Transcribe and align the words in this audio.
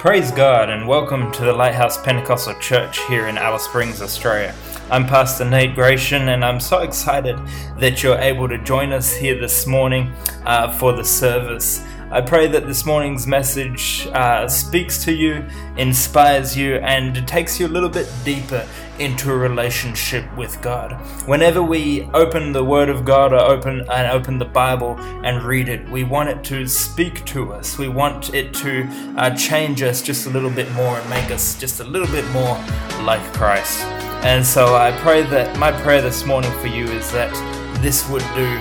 Praise 0.00 0.30
God 0.30 0.70
and 0.70 0.88
welcome 0.88 1.30
to 1.32 1.44
the 1.44 1.52
Lighthouse 1.52 2.02
Pentecostal 2.02 2.54
Church 2.54 3.00
here 3.06 3.28
in 3.28 3.36
Alice 3.36 3.64
Springs, 3.64 4.00
Australia. 4.00 4.54
I'm 4.90 5.06
Pastor 5.06 5.44
Nate 5.44 5.74
Gratian 5.74 6.30
and 6.30 6.42
I'm 6.42 6.58
so 6.58 6.78
excited 6.78 7.38
that 7.76 8.02
you're 8.02 8.16
able 8.16 8.48
to 8.48 8.56
join 8.56 8.94
us 8.94 9.14
here 9.14 9.38
this 9.38 9.66
morning 9.66 10.10
uh, 10.46 10.72
for 10.78 10.94
the 10.94 11.04
service. 11.04 11.84
I 12.12 12.20
pray 12.20 12.48
that 12.48 12.66
this 12.66 12.84
morning's 12.84 13.28
message 13.28 14.08
uh, 14.12 14.48
speaks 14.48 15.04
to 15.04 15.12
you, 15.12 15.46
inspires 15.76 16.56
you, 16.56 16.74
and 16.78 17.26
takes 17.28 17.60
you 17.60 17.68
a 17.68 17.72
little 17.72 17.88
bit 17.88 18.12
deeper 18.24 18.66
into 18.98 19.30
a 19.30 19.36
relationship 19.36 20.24
with 20.36 20.60
God. 20.60 20.94
Whenever 21.28 21.62
we 21.62 22.02
open 22.12 22.52
the 22.52 22.64
Word 22.64 22.88
of 22.88 23.04
God 23.04 23.32
or 23.32 23.38
open 23.38 23.88
and 23.88 24.10
open 24.10 24.38
the 24.38 24.44
Bible 24.44 24.98
and 25.24 25.44
read 25.44 25.68
it, 25.68 25.88
we 25.88 26.02
want 26.02 26.30
it 26.30 26.42
to 26.46 26.66
speak 26.66 27.24
to 27.26 27.52
us. 27.52 27.78
We 27.78 27.86
want 27.86 28.34
it 28.34 28.52
to 28.54 28.88
uh, 29.16 29.30
change 29.36 29.80
us 29.80 30.02
just 30.02 30.26
a 30.26 30.30
little 30.30 30.50
bit 30.50 30.68
more 30.72 30.98
and 30.98 31.08
make 31.10 31.30
us 31.30 31.56
just 31.60 31.78
a 31.78 31.84
little 31.84 32.08
bit 32.08 32.28
more 32.32 32.56
like 33.04 33.22
Christ. 33.34 33.84
And 34.24 34.44
so 34.44 34.74
I 34.74 34.90
pray 34.98 35.22
that 35.22 35.56
my 35.60 35.70
prayer 35.70 36.02
this 36.02 36.26
morning 36.26 36.50
for 36.58 36.66
you 36.66 36.86
is 36.86 37.12
that 37.12 37.32
this 37.80 38.08
would 38.08 38.26
do 38.34 38.60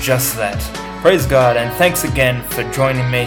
just 0.00 0.36
that. 0.36 0.87
Praise 1.00 1.26
God 1.26 1.56
and 1.56 1.72
thanks 1.74 2.02
again 2.02 2.42
for 2.48 2.64
joining 2.72 3.08
me. 3.08 3.26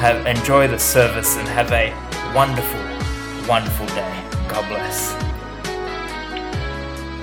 Have 0.00 0.26
enjoy 0.26 0.66
the 0.66 0.76
service 0.76 1.36
and 1.36 1.46
have 1.46 1.70
a 1.70 1.94
wonderful, 2.34 2.80
wonderful 3.48 3.86
day. 3.94 4.24
God 4.48 4.68
bless. 4.68 5.14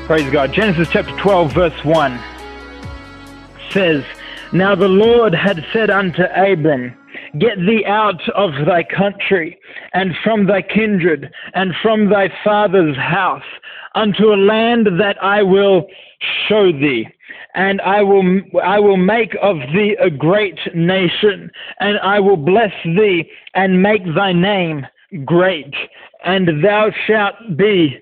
Praise 0.08 0.32
God. 0.32 0.54
Genesis 0.54 0.88
chapter 0.90 1.14
12, 1.18 1.52
verse 1.52 1.84
1 1.84 2.18
says, 3.72 4.05
Now 4.54 4.74
the 4.74 4.88
Lord 4.88 5.34
had 5.34 5.66
said 5.74 5.90
unto 5.90 6.24
Abram, 6.24 6.96
Get 7.38 7.57
thee 7.57 7.84
out 7.85 8.22
of 8.29 8.52
thy 8.66 8.84
country, 8.84 9.60
and 9.94 10.16
from 10.24 10.46
thy 10.48 10.62
kindred, 10.62 11.29
and 11.55 11.74
from 11.82 12.10
thy 12.10 12.29
father's 12.41 12.96
house, 12.96 13.44
unto 13.96 14.34
a 14.34 14.38
land 14.38 14.88
that 15.02 15.22
I 15.22 15.44
will 15.44 15.88
show 16.48 16.72
thee 16.72 17.10
and 17.55 17.82
I 17.82 18.01
will 18.01 18.41
I 18.63 18.79
will 18.79 18.98
make 18.98 19.35
of 19.41 19.57
thee 19.73 19.96
a 19.99 20.09
great 20.09 20.59
nation, 20.73 21.51
and 21.79 21.99
I 21.99 22.20
will 22.20 22.37
bless 22.37 22.73
thee 22.84 23.29
and 23.54 23.82
make 23.82 24.04
thy 24.15 24.34
name 24.34 24.85
great, 25.26 25.73
and 26.26 26.63
thou 26.63 26.90
shalt 27.05 27.35
be 27.55 27.99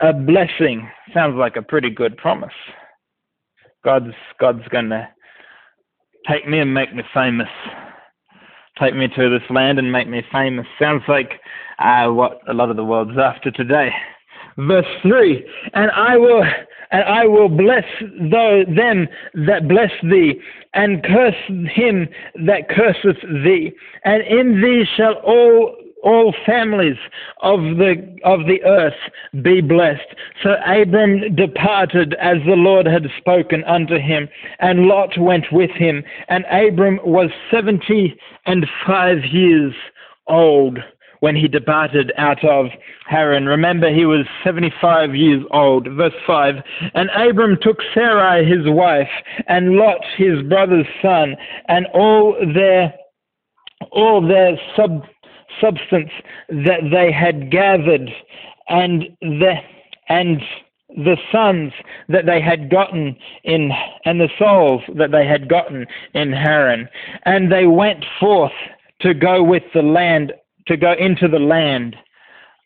a 0.00 0.12
blessing. 0.12 0.88
Sounds 1.14 1.36
like 1.36 1.56
a 1.56 1.62
pretty 1.62 1.90
good 1.90 2.16
promise. 2.16 2.52
God's 3.84 4.14
God's 4.38 4.66
gonna 4.70 5.08
take 6.28 6.46
me 6.46 6.58
and 6.60 6.72
make 6.72 6.94
me 6.94 7.02
famous. 7.14 7.48
Take 8.78 8.94
me 8.94 9.08
to 9.08 9.30
this 9.30 9.48
land 9.50 9.78
and 9.78 9.90
make 9.90 10.08
me 10.08 10.22
famous. 10.32 10.66
Sounds 10.78 11.02
like 11.08 11.32
uh, 11.78 12.08
what 12.08 12.40
a 12.48 12.54
lot 12.54 12.70
of 12.70 12.76
the 12.76 12.84
world's 12.84 13.18
after 13.18 13.50
today. 13.50 13.90
Verse 14.56 14.86
three, 15.02 15.46
and 15.74 15.90
I 15.92 16.16
will 16.16 16.44
and 16.90 17.04
I 17.04 17.26
will 17.26 17.48
bless 17.48 17.84
them 18.00 19.08
that 19.46 19.68
bless 19.68 19.92
thee, 20.02 20.40
and 20.74 21.02
curse 21.02 21.34
him 21.48 22.08
that 22.46 22.68
curseth 22.68 23.20
thee. 23.44 23.72
And 24.04 24.22
in 24.22 24.60
thee 24.60 24.84
shall 24.96 25.14
all 25.14 25.76
all 26.02 26.34
families 26.46 26.96
of 27.42 27.60
the 27.60 28.16
of 28.24 28.46
the 28.46 28.62
earth 28.64 28.94
be 29.42 29.60
blessed. 29.60 30.14
So 30.42 30.56
Abram 30.66 31.34
departed 31.34 32.14
as 32.14 32.38
the 32.46 32.56
Lord 32.56 32.86
had 32.86 33.06
spoken 33.18 33.64
unto 33.64 33.98
him, 33.98 34.28
and 34.58 34.86
Lot 34.86 35.18
went 35.18 35.52
with 35.52 35.70
him. 35.70 36.02
And 36.28 36.44
Abram 36.46 37.00
was 37.04 37.30
seventy 37.50 38.18
and 38.46 38.66
five 38.86 39.24
years 39.26 39.74
old 40.26 40.78
when 41.20 41.36
he 41.36 41.48
departed 41.48 42.12
out 42.16 42.42
of 42.44 42.66
Haran. 43.06 43.46
Remember, 43.46 43.92
he 43.92 44.06
was 44.06 44.26
75 44.44 45.14
years 45.14 45.44
old. 45.52 45.88
Verse 45.92 46.14
5 46.26 46.56
And 46.94 47.10
Abram 47.10 47.58
took 47.62 47.78
Sarai 47.94 48.44
his 48.44 48.66
wife, 48.66 49.08
and 49.46 49.76
Lot 49.76 50.04
his 50.16 50.42
brother's 50.48 50.86
son, 51.00 51.36
and 51.68 51.86
all 51.94 52.36
their 52.54 52.92
all 53.92 54.26
their 54.26 54.58
sub, 54.76 55.04
substance 55.60 56.10
that 56.48 56.80
they 56.92 57.10
had 57.12 57.50
gathered, 57.50 58.10
and 58.68 59.04
the 59.20 59.54
and 60.08 60.40
the 60.96 61.16
sons 61.30 61.72
that 62.08 62.26
they 62.26 62.40
had 62.40 62.70
gotten 62.70 63.16
in, 63.44 63.70
and 64.04 64.20
the 64.20 64.28
souls 64.38 64.82
that 64.96 65.12
they 65.12 65.26
had 65.26 65.48
gotten 65.48 65.86
in 66.14 66.32
Haran. 66.32 66.88
And 67.24 67.52
they 67.52 67.66
went 67.66 68.04
forth 68.18 68.52
to 69.00 69.14
go 69.14 69.42
with 69.42 69.62
the 69.72 69.82
land 69.82 70.32
to 70.70 70.76
go 70.76 70.92
into 70.92 71.26
the 71.26 71.40
land 71.40 71.96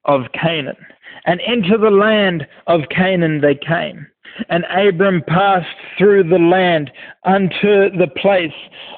of 0.05 0.27
Canaan. 0.39 0.77
And 1.25 1.41
into 1.41 1.79
the 1.79 1.91
land 1.91 2.47
of 2.67 2.83
Canaan 2.95 3.41
they 3.41 3.55
came. 3.55 4.07
And 4.51 4.65
Abram 4.67 5.23
passed 5.27 5.67
through 5.97 6.25
the 6.25 6.39
land 6.39 6.91
unto 7.25 7.89
the 7.97 8.11
place 8.21 8.53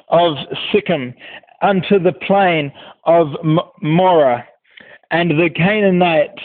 of 0.09 0.35
Sichem, 0.73 1.13
unto 1.61 1.99
the 1.99 2.11
plain 2.11 2.71
of 3.05 3.27
Moreh, 3.81 4.43
And 5.09 5.31
the 5.31 5.49
Canaanite, 5.55 6.39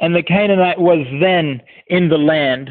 and 0.00 0.16
the 0.16 0.24
Canaanite 0.24 0.80
was 0.80 1.06
then 1.20 1.60
in 1.86 2.08
the 2.08 2.18
land. 2.18 2.70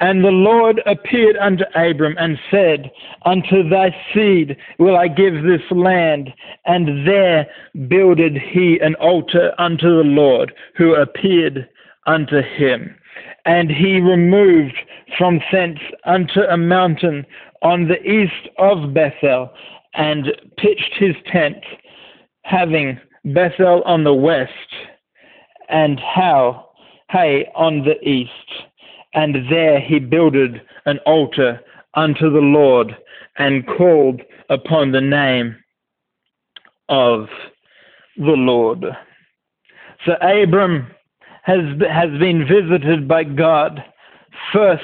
And 0.00 0.24
the 0.24 0.30
Lord 0.30 0.80
appeared 0.86 1.36
unto 1.38 1.64
Abram 1.74 2.14
and 2.18 2.38
said, 2.50 2.90
Unto 3.24 3.68
thy 3.68 3.94
seed 4.14 4.56
will 4.78 4.96
I 4.96 5.08
give 5.08 5.42
this 5.42 5.62
land. 5.70 6.32
And 6.66 7.06
there 7.06 7.48
builded 7.88 8.36
he 8.36 8.78
an 8.78 8.94
altar 8.96 9.54
unto 9.58 9.96
the 9.96 10.08
Lord, 10.08 10.52
who 10.76 10.94
appeared 10.94 11.68
unto 12.06 12.42
him. 12.42 12.96
And 13.44 13.70
he 13.70 14.00
removed 14.00 14.76
from 15.16 15.40
thence 15.50 15.80
unto 16.04 16.42
a 16.42 16.56
mountain 16.56 17.26
on 17.62 17.88
the 17.88 18.00
east 18.08 18.48
of 18.58 18.94
Bethel, 18.94 19.50
and 19.94 20.26
pitched 20.58 20.94
his 20.94 21.16
tent, 21.26 21.56
having 22.42 23.00
Bethel 23.24 23.82
on 23.84 24.04
the 24.04 24.14
west, 24.14 24.52
and 25.68 25.98
How, 25.98 26.66
Hay 27.10 27.48
on 27.56 27.84
the 27.84 27.98
east 28.08 28.67
and 29.14 29.34
there 29.50 29.80
he 29.80 29.98
builded 29.98 30.60
an 30.86 30.98
altar 31.06 31.60
unto 31.94 32.30
the 32.30 32.40
Lord 32.40 32.96
and 33.38 33.66
called 33.66 34.20
upon 34.50 34.92
the 34.92 35.00
name 35.00 35.56
of 36.88 37.28
the 38.16 38.36
Lord. 38.36 38.84
So 40.04 40.12
Abram 40.14 40.88
has, 41.42 41.60
has 41.90 42.10
been 42.18 42.46
visited 42.46 43.08
by 43.08 43.24
God 43.24 43.82
first 44.52 44.82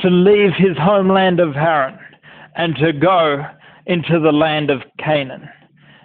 to 0.00 0.08
leave 0.08 0.52
his 0.56 0.76
homeland 0.76 1.40
of 1.40 1.54
Haran 1.54 1.98
and 2.56 2.74
to 2.76 2.92
go 2.92 3.44
into 3.86 4.18
the 4.20 4.32
land 4.32 4.70
of 4.70 4.82
Canaan 4.98 5.48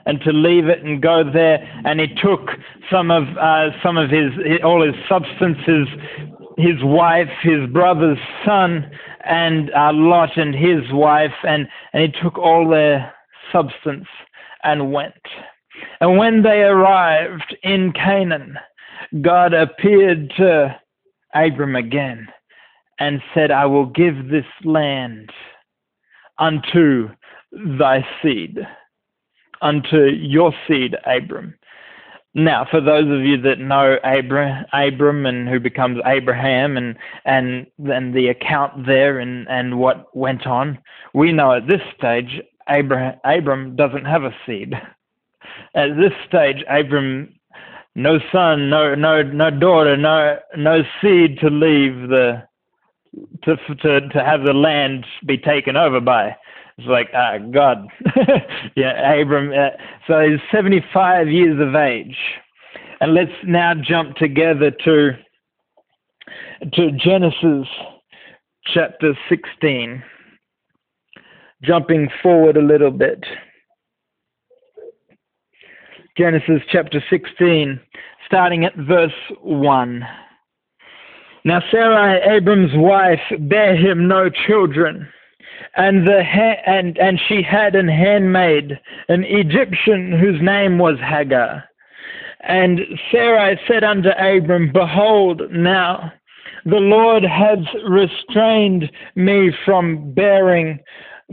and 0.06 0.22
to 0.22 0.32
leave 0.32 0.68
it 0.68 0.84
and 0.84 1.02
go 1.02 1.24
there 1.24 1.60
and 1.86 2.00
he 2.00 2.08
took 2.22 2.50
some 2.92 3.10
of 3.10 3.24
uh, 3.38 3.70
some 3.82 3.98
of 3.98 4.10
his 4.10 4.32
all 4.64 4.86
his 4.86 4.96
substances 5.10 5.88
his 6.58 6.82
wife, 6.84 7.30
his 7.42 7.70
brother's 7.72 8.20
son, 8.46 8.90
and 9.24 9.72
uh, 9.72 9.92
Lot 9.94 10.38
and 10.38 10.56
his 10.56 10.92
wife, 10.92 11.34
and, 11.44 11.68
and 11.94 12.04
he 12.04 12.22
took 12.22 12.38
all 12.38 12.70
their 12.70 13.14
substance 13.52 14.08
and 14.64 14.92
went. 14.92 15.14
And 16.00 16.18
when 16.18 16.44
they 16.44 16.62
arrived 16.64 17.56
in 17.64 17.92
Canaan, 17.92 18.58
God 19.22 19.54
appeared 19.54 20.32
to 20.38 20.80
Abram 21.34 21.76
again 21.76 22.28
and 23.00 23.22
said, 23.34 23.52
I 23.52 23.66
will 23.66 23.88
give 23.88 24.30
this 24.30 24.46
land 24.64 25.32
unto 26.40 27.10
thy 27.52 28.06
seed, 28.22 28.58
unto 29.62 30.06
your 30.06 30.54
seed, 30.68 30.96
Abram. 31.06 31.56
Now, 32.38 32.68
for 32.70 32.82
those 32.82 33.10
of 33.10 33.26
you 33.26 33.42
that 33.44 33.60
know 33.60 33.98
Abram, 34.04 34.66
Abram 34.74 35.26
and 35.26 35.48
who 35.48 35.58
becomes 35.58 36.00
Abraham 36.06 36.76
and 36.76 36.98
and 37.24 37.66
and 37.86 38.14
the 38.14 38.28
account 38.28 38.86
there 38.86 39.20
and 39.20 39.48
and 39.48 39.80
what 39.80 40.14
went 40.16 40.46
on, 40.46 40.78
we 41.14 41.32
know 41.32 41.54
at 41.54 41.68
this 41.68 41.82
stage 41.98 42.42
Abram 42.68 43.76
doesn't 43.78 44.06
have 44.06 44.24
a 44.24 44.36
seed. 44.46 44.74
At 45.76 45.96
this 45.96 46.12
stage, 46.28 46.62
Abram 46.70 47.34
no 47.96 48.20
son, 48.34 48.70
no 48.70 48.96
no 48.96 49.24
no 49.24 49.50
daughter, 49.50 49.96
no 49.96 50.38
no 50.58 50.84
seed 51.02 51.40
to 51.40 51.50
leave 51.50 52.10
the 52.10 52.44
to 53.44 53.56
to 53.82 54.08
to 54.10 54.24
have 54.24 54.44
the 54.46 54.54
land 54.54 55.06
be 55.26 55.38
taken 55.38 55.76
over 55.76 56.00
by. 56.00 56.36
It's 56.78 56.88
like, 56.88 57.10
ah, 57.14 57.38
God. 57.38 57.88
yeah, 58.76 59.14
Abram. 59.14 59.52
Uh, 59.52 59.70
so 60.08 60.20
he's 60.20 60.40
75 60.52 61.30
years 61.30 61.60
of 61.62 61.74
age. 61.74 62.18
And 63.00 63.14
let's 63.14 63.32
now 63.46 63.74
jump 63.74 64.16
together 64.18 64.72
to, 64.72 65.12
to 66.74 66.92
Genesis 66.92 67.68
chapter 68.74 69.18
16. 69.30 70.04
Jumping 71.64 72.10
forward 72.22 72.58
a 72.58 72.62
little 72.62 72.92
bit. 72.92 73.24
Genesis 76.18 76.62
chapter 76.72 77.04
16, 77.10 77.80
starting 78.26 78.64
at 78.64 78.76
verse 78.76 79.12
1. 79.42 80.06
Now 81.46 81.62
Sarai, 81.70 82.22
Abram's 82.38 82.74
wife, 82.74 83.22
bare 83.42 83.76
him 83.76 84.08
no 84.08 84.32
children, 84.48 85.08
and 85.78 86.08
the 86.08 86.24
ha- 86.24 86.62
and 86.66 86.98
and 86.98 87.22
she 87.28 87.44
had 87.44 87.76
an 87.76 87.88
handmaid, 87.88 88.80
an 89.10 89.24
Egyptian 89.24 90.12
whose 90.12 90.42
name 90.42 90.80
was 90.80 90.98
Hagar. 91.00 91.64
And 92.42 92.80
Sarai 93.12 93.60
said 93.68 93.84
unto 93.84 94.10
Abram, 94.10 94.72
Behold, 94.74 95.44
now 95.52 96.12
the 96.66 96.78
Lord 96.78 97.24
has 97.24 97.60
restrained 97.88 98.92
me 99.16 99.52
from 99.66 100.16
bearing, 100.16 100.80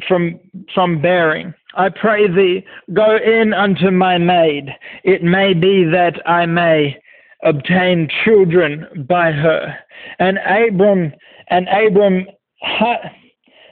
from 0.06 0.38
from 0.74 1.00
bearing. 1.00 1.54
I 1.74 1.88
pray 1.88 2.28
thee, 2.28 2.66
go 2.92 3.16
in 3.16 3.54
unto 3.54 3.90
my 3.90 4.18
maid. 4.18 4.66
It 5.04 5.22
may 5.22 5.54
be 5.54 5.84
that 5.84 6.20
I 6.28 6.44
may 6.44 7.01
obtain 7.42 8.08
children 8.24 8.86
by 9.08 9.32
her. 9.32 9.76
And 10.18 10.38
Abram 10.38 11.12
and 11.48 11.68
Abram 11.68 12.26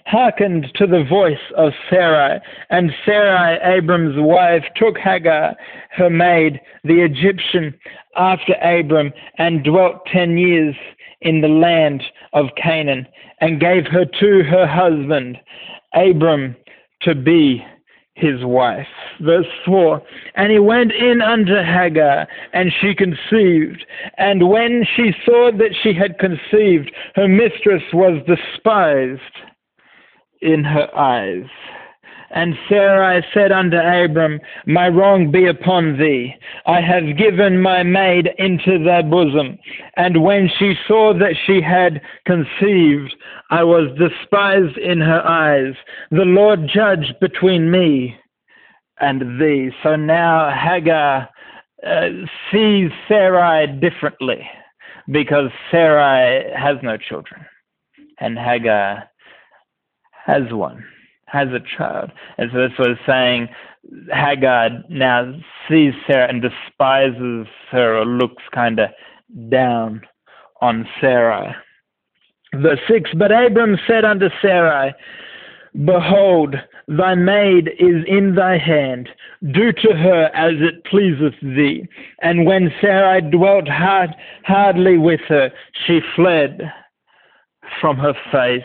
hearkened 0.06 0.66
to 0.74 0.86
the 0.86 1.04
voice 1.04 1.38
of 1.56 1.72
Sarai. 1.88 2.40
And 2.70 2.92
Sarai, 3.04 3.58
Abram's 3.62 4.16
wife, 4.18 4.64
took 4.76 4.98
Hagar, 4.98 5.54
her 5.92 6.10
maid, 6.10 6.60
the 6.84 7.02
Egyptian, 7.02 7.74
after 8.16 8.54
Abram, 8.54 9.12
and 9.38 9.64
dwelt 9.64 10.06
ten 10.12 10.36
years 10.36 10.74
in 11.20 11.40
the 11.40 11.48
land 11.48 12.02
of 12.32 12.46
Canaan, 12.60 13.06
and 13.40 13.60
gave 13.60 13.86
her 13.86 14.04
to 14.04 14.42
her 14.42 14.66
husband, 14.66 15.38
Abram, 15.94 16.56
to 17.02 17.14
be 17.14 17.64
his 18.20 18.44
wife. 18.44 18.86
Verse 19.20 19.46
4 19.66 20.02
And 20.34 20.52
he 20.52 20.58
went 20.58 20.92
in 20.92 21.20
unto 21.20 21.56
Hagar, 21.56 22.28
and 22.52 22.72
she 22.80 22.94
conceived. 22.94 23.84
And 24.18 24.48
when 24.48 24.84
she 24.96 25.12
saw 25.24 25.50
that 25.52 25.74
she 25.82 25.92
had 25.92 26.18
conceived, 26.18 26.92
her 27.14 27.28
mistress 27.28 27.82
was 27.92 28.22
despised 28.26 29.20
in 30.40 30.64
her 30.64 30.88
eyes. 30.96 31.48
And 32.32 32.54
Sarai 32.68 33.24
said 33.34 33.50
unto 33.50 33.76
Abram, 33.76 34.40
My 34.66 34.88
wrong 34.88 35.30
be 35.32 35.46
upon 35.46 35.98
thee. 35.98 36.32
I 36.64 36.80
have 36.80 37.18
given 37.18 37.60
my 37.60 37.82
maid 37.82 38.30
into 38.38 38.82
thy 38.84 39.02
bosom. 39.02 39.58
And 39.96 40.22
when 40.22 40.48
she 40.58 40.74
saw 40.86 41.12
that 41.14 41.34
she 41.46 41.60
had 41.60 42.00
conceived, 42.26 43.14
I 43.50 43.64
was 43.64 43.96
despised 43.98 44.78
in 44.78 45.00
her 45.00 45.26
eyes. 45.26 45.74
The 46.12 46.24
Lord 46.24 46.70
judged 46.72 47.14
between 47.20 47.70
me 47.70 48.16
and 49.00 49.40
thee. 49.40 49.70
So 49.82 49.96
now 49.96 50.50
Hagar 50.50 51.28
uh, 51.84 52.08
sees 52.52 52.90
Sarai 53.08 53.66
differently 53.80 54.48
because 55.10 55.50
Sarai 55.70 56.52
has 56.56 56.76
no 56.82 56.96
children. 56.96 57.44
And 58.18 58.38
Hagar 58.38 59.08
has 60.26 60.52
one, 60.52 60.84
has 61.30 61.48
a 61.48 61.60
child. 61.76 62.10
And 62.38 62.50
so 62.52 62.58
this 62.58 62.78
was 62.78 62.98
saying. 63.06 63.48
Hagar 64.12 64.68
now 64.90 65.32
sees 65.68 65.94
Sarah 66.06 66.28
and 66.28 66.42
despises 66.42 67.46
her 67.70 67.96
or 67.96 68.04
looks 68.04 68.42
kind 68.52 68.78
of 68.78 68.90
down 69.48 70.02
on 70.60 70.86
Sarah. 71.00 71.56
Verse 72.54 72.80
6 72.88 73.10
But 73.16 73.32
Abram 73.32 73.78
said 73.86 74.04
unto 74.04 74.28
Sarai, 74.42 74.92
Behold, 75.84 76.56
thy 76.88 77.14
maid 77.14 77.70
is 77.78 78.04
in 78.06 78.34
thy 78.34 78.58
hand. 78.58 79.08
Do 79.52 79.72
to 79.72 79.94
her 79.94 80.24
as 80.34 80.54
it 80.56 80.84
pleaseth 80.84 81.40
thee. 81.40 81.86
And 82.22 82.44
when 82.44 82.72
Sarai 82.80 83.20
dwelt 83.22 83.68
hard, 83.68 84.10
hardly 84.44 84.98
with 84.98 85.20
her, 85.28 85.50
she 85.86 86.00
fled 86.16 86.60
from 87.80 87.96
her 87.98 88.14
face. 88.32 88.62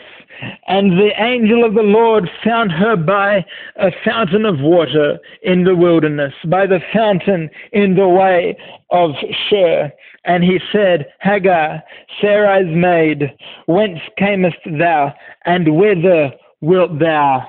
And 0.66 0.92
the 0.92 1.12
angel 1.18 1.64
of 1.64 1.74
the 1.74 1.82
Lord 1.82 2.28
found 2.44 2.72
her 2.72 2.96
by 2.96 3.44
a 3.76 3.90
fountain 4.04 4.44
of 4.44 4.60
water 4.60 5.18
in 5.42 5.64
the 5.64 5.76
wilderness, 5.76 6.34
by 6.46 6.66
the 6.66 6.80
fountain 6.92 7.50
in 7.72 7.94
the 7.94 8.08
way 8.08 8.56
of 8.90 9.10
Shur. 9.48 9.90
And 10.24 10.42
he 10.42 10.58
said, 10.72 11.06
Hagar, 11.20 11.82
Sarai's 12.20 12.74
maid, 12.74 13.32
whence 13.66 14.00
camest 14.18 14.58
thou, 14.78 15.14
and 15.44 15.76
whither 15.76 16.32
wilt 16.60 16.98
thou 16.98 17.46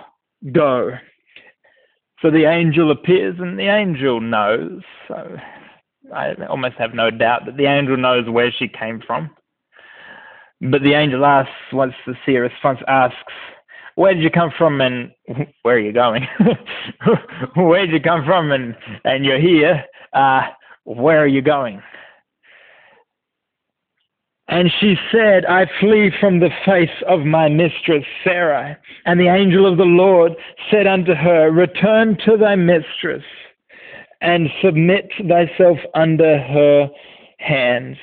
go? 0.51 0.91
So 2.21 2.31
the 2.31 2.45
angel 2.45 2.91
appears, 2.91 3.35
and 3.39 3.59
the 3.59 3.67
angel 3.67 4.21
knows. 4.21 4.81
So 5.07 5.37
I 6.13 6.33
almost 6.49 6.75
have 6.77 6.93
no 6.93 7.11
doubt 7.11 7.45
that 7.45 7.57
the 7.57 7.65
angel 7.65 7.97
knows 7.97 8.29
where 8.29 8.51
she 8.51 8.67
came 8.67 9.01
from. 9.05 9.29
But 10.61 10.81
the 10.83 10.93
angel 10.93 11.25
asks, 11.25 11.51
once 11.71 11.93
the 12.05 12.15
seer 12.25 12.43
response 12.43 12.79
asks, 12.87 13.33
where 13.95 14.13
did 14.13 14.23
you 14.23 14.29
come 14.29 14.51
from 14.57 14.81
and 14.81 15.11
where 15.63 15.75
are 15.75 15.79
you 15.79 15.93
going? 15.93 16.27
where 17.55 17.85
did 17.85 17.93
you 17.93 18.01
come 18.01 18.25
from 18.25 18.51
and, 18.51 18.75
and 19.03 19.25
you're 19.25 19.39
here? 19.39 19.83
Uh, 20.13 20.41
where 20.83 21.21
are 21.21 21.27
you 21.27 21.41
going? 21.41 21.81
And 24.49 24.71
she 24.79 24.95
said, 25.11 25.45
I 25.45 25.65
flee 25.79 26.11
from 26.21 26.39
the 26.39 26.49
face 26.65 27.03
of 27.07 27.21
my 27.21 27.49
mistress 27.49 28.05
Sarah. 28.23 28.77
And 29.05 29.19
the 29.19 29.27
angel 29.27 29.69
of 29.69 29.77
the 29.77 29.83
Lord 29.83 30.33
said 30.71 30.87
unto 30.87 31.13
her, 31.13 31.51
Return 31.51 32.17
to 32.25 32.37
thy 32.37 32.55
mistress 32.55 33.23
and 34.21 34.47
submit 34.63 35.11
thyself 35.27 35.77
under 35.93 36.37
her 36.39 36.89
hands. 37.39 37.97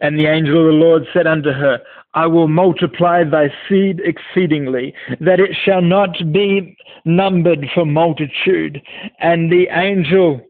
And 0.00 0.18
the 0.18 0.26
angel 0.26 0.58
of 0.58 0.66
the 0.66 0.78
Lord 0.78 1.06
said 1.12 1.26
unto 1.26 1.50
her, 1.50 1.80
I 2.14 2.26
will 2.26 2.48
multiply 2.48 3.24
thy 3.24 3.52
seed 3.68 4.00
exceedingly, 4.04 4.94
that 5.20 5.40
it 5.40 5.56
shall 5.64 5.82
not 5.82 6.32
be 6.32 6.76
numbered 7.04 7.66
for 7.74 7.84
multitude. 7.84 8.82
And 9.20 9.50
the 9.50 9.68
angel 9.70 10.40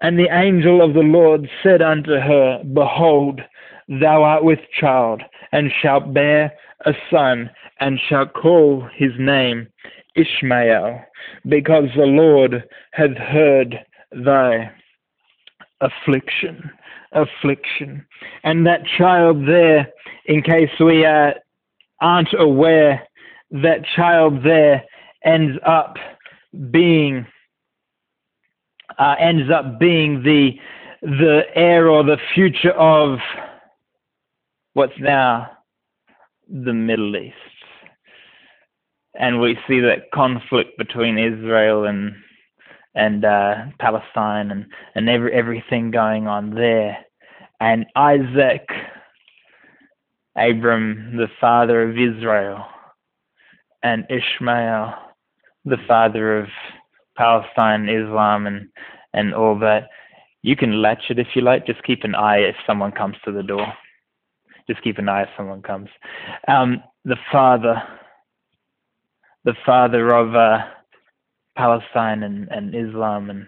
and 0.00 0.18
the 0.18 0.28
angel 0.30 0.82
of 0.82 0.94
the 0.94 1.00
Lord 1.00 1.48
said 1.62 1.80
unto 1.82 2.12
her, 2.12 2.62
Behold, 2.72 3.40
thou 3.88 4.22
art 4.22 4.44
with 4.44 4.58
child, 4.78 5.22
and 5.52 5.72
shalt 5.80 6.12
bear 6.12 6.52
a 6.84 6.92
son, 7.10 7.50
and 7.80 7.98
shalt 8.08 8.34
call 8.34 8.86
his 8.94 9.12
name 9.18 9.68
Ishmael, 10.16 11.00
because 11.48 11.88
the 11.96 12.06
Lord 12.06 12.64
hath 12.92 13.16
heard 13.16 13.80
thy 14.12 14.70
affliction 15.80 16.70
affliction. 17.14 18.06
And 18.42 18.66
that 18.66 18.80
child 18.98 19.46
there, 19.48 19.88
in 20.26 20.42
case 20.42 20.70
we 20.80 21.04
uh, 21.04 21.32
aren't 22.00 22.34
aware, 22.38 23.06
that 23.50 23.84
child 23.96 24.44
there 24.44 24.84
ends 25.24 25.58
up 25.64 25.96
being 26.70 27.26
uh, 28.98 29.16
ends 29.18 29.50
up 29.50 29.78
being 29.78 30.22
the 30.22 30.52
the 31.02 31.42
heir 31.54 31.88
or 31.88 32.02
the 32.02 32.18
future 32.34 32.72
of 32.72 33.18
what's 34.72 34.98
now 34.98 35.50
the 36.48 36.72
Middle 36.72 37.16
East. 37.16 37.34
And 39.14 39.40
we 39.40 39.58
see 39.68 39.80
that 39.80 40.10
conflict 40.12 40.76
between 40.76 41.18
Israel 41.18 41.84
and 41.84 42.14
and 42.94 43.24
uh, 43.24 43.54
Palestine 43.78 44.50
and 44.50 44.66
and 44.94 45.08
every 45.08 45.32
everything 45.32 45.90
going 45.90 46.26
on 46.26 46.50
there. 46.54 46.98
And 47.60 47.86
Isaac, 47.96 48.68
Abram, 50.36 51.16
the 51.16 51.28
father 51.40 51.82
of 51.88 51.96
Israel, 51.96 52.66
and 53.82 54.04
Ishmael, 54.10 54.94
the 55.64 55.78
father 55.88 56.38
of 56.38 56.48
Palestine, 57.16 57.88
Islam, 57.88 58.46
and 58.46 58.68
and 59.12 59.34
all 59.34 59.58
that. 59.60 59.88
You 60.42 60.56
can 60.56 60.82
latch 60.82 61.04
it 61.08 61.18
if 61.18 61.28
you 61.34 61.42
like. 61.42 61.66
Just 61.66 61.82
keep 61.84 62.04
an 62.04 62.14
eye 62.14 62.38
if 62.38 62.56
someone 62.66 62.92
comes 62.92 63.16
to 63.24 63.32
the 63.32 63.42
door. 63.42 63.66
Just 64.68 64.82
keep 64.82 64.98
an 64.98 65.08
eye 65.08 65.22
if 65.22 65.28
someone 65.36 65.62
comes. 65.62 65.88
Um, 66.48 66.82
the 67.04 67.16
father, 67.32 67.82
the 69.44 69.54
father 69.64 70.10
of 70.14 70.34
uh, 70.34 70.58
Palestine 71.56 72.22
and, 72.22 72.48
and 72.50 72.74
Islam, 72.74 73.30
and, 73.30 73.46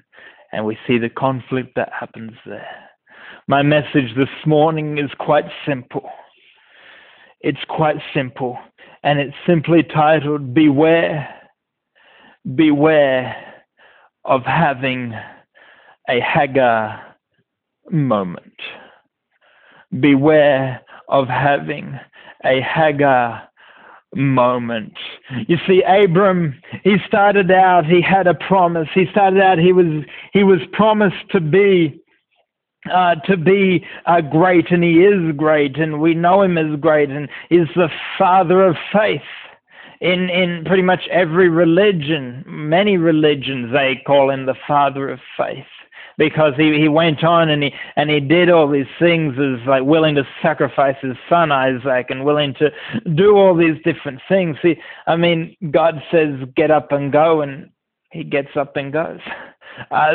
and 0.53 0.65
we 0.65 0.79
see 0.87 0.99
the 0.99 1.09
conflict 1.09 1.73
that 1.77 1.91
happens 1.99 2.33
there. 2.45 2.89
My 3.49 3.63
message 3.63 4.15
this 4.17 4.29
morning 4.45 4.99
is 4.99 5.11
quite 5.19 5.47
simple. 5.67 6.09
It's 7.41 7.65
quite 7.69 7.97
simple, 8.15 8.59
and 9.03 9.19
it's 9.21 9.37
simply 9.47 9.83
titled 9.83 10.55
Beware, 10.55 11.29
Beware 12.55 13.37
of 14.25 14.43
Having 14.43 15.13
a 16.09 16.21
Hagar 16.21 17.17
Moment. 17.91 18.55
Beware 20.01 20.81
of 21.09 21.29
having 21.29 21.99
a 22.45 22.61
Hagar 22.61 23.49
moment. 24.17 24.95
You 25.47 25.59
see, 25.67 25.83
Abram, 25.83 26.61
he 26.83 26.97
started 27.07 27.51
out, 27.51 27.87
he 27.87 28.01
had 28.01 28.27
a 28.27 28.35
promise. 28.35 28.89
He 28.95 29.07
started 29.11 29.41
out, 29.41 29.59
he 29.59 29.73
was, 29.73 30.05
he 30.33 30.43
was 30.43 30.61
promised 30.73 31.31
to 31.31 31.41
be 31.41 32.01
uh, 32.93 33.17
to 33.17 33.37
be 33.37 33.85
uh, 34.07 34.21
great, 34.21 34.71
and 34.71 34.85
he 34.85 35.05
is 35.05 35.35
great, 35.37 35.77
and 35.77 36.01
we 36.01 36.15
know 36.15 36.43
him 36.43 36.57
as 36.57 36.79
great, 36.79 37.11
and 37.11 37.29
is 37.51 37.67
the 37.75 37.89
father 38.17 38.65
of 38.65 38.77
faith. 38.93 39.21
In 40.01 40.31
in 40.31 40.65
pretty 40.65 40.83
much 40.83 41.09
every 41.11 41.49
religion, 41.49 42.45
many 42.47 42.97
religions, 42.97 43.73
they 43.73 44.01
call 44.07 44.31
him 44.31 44.47
the 44.47 44.55
father 44.69 45.09
of 45.09 45.19
faith 45.37 45.67
because 46.19 46.55
he, 46.57 46.79
he 46.79 46.89
went 46.89 47.23
on 47.25 47.49
and 47.49 47.63
he 47.63 47.75
and 47.97 48.11
he 48.11 48.21
did 48.21 48.51
all 48.51 48.69
these 48.69 48.87
things 48.99 49.35
as 49.39 49.67
like 49.67 49.83
willing 49.83 50.15
to 50.15 50.27
sacrifice 50.43 50.97
his 51.03 51.17
son 51.29 51.53
Isaac 51.53 52.07
and 52.11 52.25
willing 52.25 52.55
to 52.55 52.71
do 53.15 53.37
all 53.37 53.55
these 53.55 53.77
different 53.85 54.21
things. 54.29 54.57
See, 54.63 54.77
I 55.07 55.17
mean, 55.17 55.57
God 55.71 56.03
says 56.11 56.35
get 56.57 56.71
up 56.71 56.93
and 56.93 57.13
go, 57.13 57.43
and 57.43 57.71
he 58.11 58.25
gets 58.25 58.57
up 58.57 58.77
and 58.77 58.93
goes. 58.93 59.21
Uh, 59.91 60.15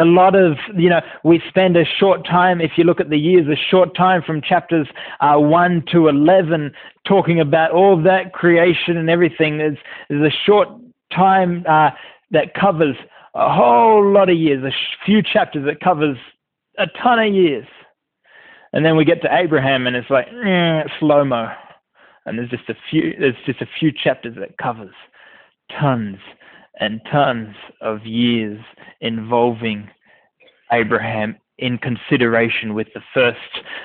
a 0.00 0.04
lot 0.04 0.34
of, 0.34 0.56
you 0.74 0.88
know, 0.88 1.00
we 1.22 1.42
spend 1.48 1.76
a 1.76 1.84
short 1.84 2.24
time, 2.26 2.60
if 2.60 2.72
you 2.76 2.84
look 2.84 3.00
at 3.00 3.10
the 3.10 3.18
years, 3.18 3.46
a 3.46 3.70
short 3.70 3.94
time 3.94 4.22
from 4.22 4.40
chapters 4.40 4.86
uh, 5.20 5.36
1 5.36 5.84
to 5.92 6.08
11 6.08 6.72
talking 7.06 7.40
about 7.40 7.72
all 7.72 8.00
that 8.02 8.32
creation 8.32 8.96
and 8.96 9.10
everything. 9.10 9.58
There's, 9.58 9.76
there's 10.08 10.32
a 10.32 10.36
short 10.46 10.68
time 11.14 11.64
uh, 11.68 11.90
that 12.30 12.54
covers 12.54 12.96
a 13.34 13.52
whole 13.52 14.12
lot 14.12 14.28
of 14.28 14.36
years, 14.36 14.62
a 14.64 14.72
few 15.04 15.22
chapters 15.22 15.64
that 15.64 15.80
covers 15.80 16.16
a 16.78 16.86
ton 17.02 17.18
of 17.18 17.32
years. 17.32 17.66
And 18.72 18.84
then 18.84 18.96
we 18.96 19.04
get 19.04 19.22
to 19.22 19.34
Abraham 19.34 19.86
and 19.86 19.96
it's 19.96 20.10
like 20.10 20.26
eh, 20.28 20.82
slow 20.98 21.24
mo. 21.24 21.48
And 22.24 22.38
there's 22.38 22.50
just 22.50 22.68
a 22.68 22.74
few 22.90 23.14
there's 23.18 23.34
just 23.44 23.60
a 23.60 23.68
few 23.78 23.92
chapters 23.92 24.36
that 24.38 24.56
covers 24.58 24.94
tons 25.78 26.18
and 26.80 27.00
tons 27.10 27.54
of 27.80 28.06
years 28.06 28.60
involving 29.00 29.90
Abraham 30.72 31.36
in 31.58 31.78
consideration 31.78 32.74
with 32.74 32.88
the 32.94 33.02
first 33.12 33.38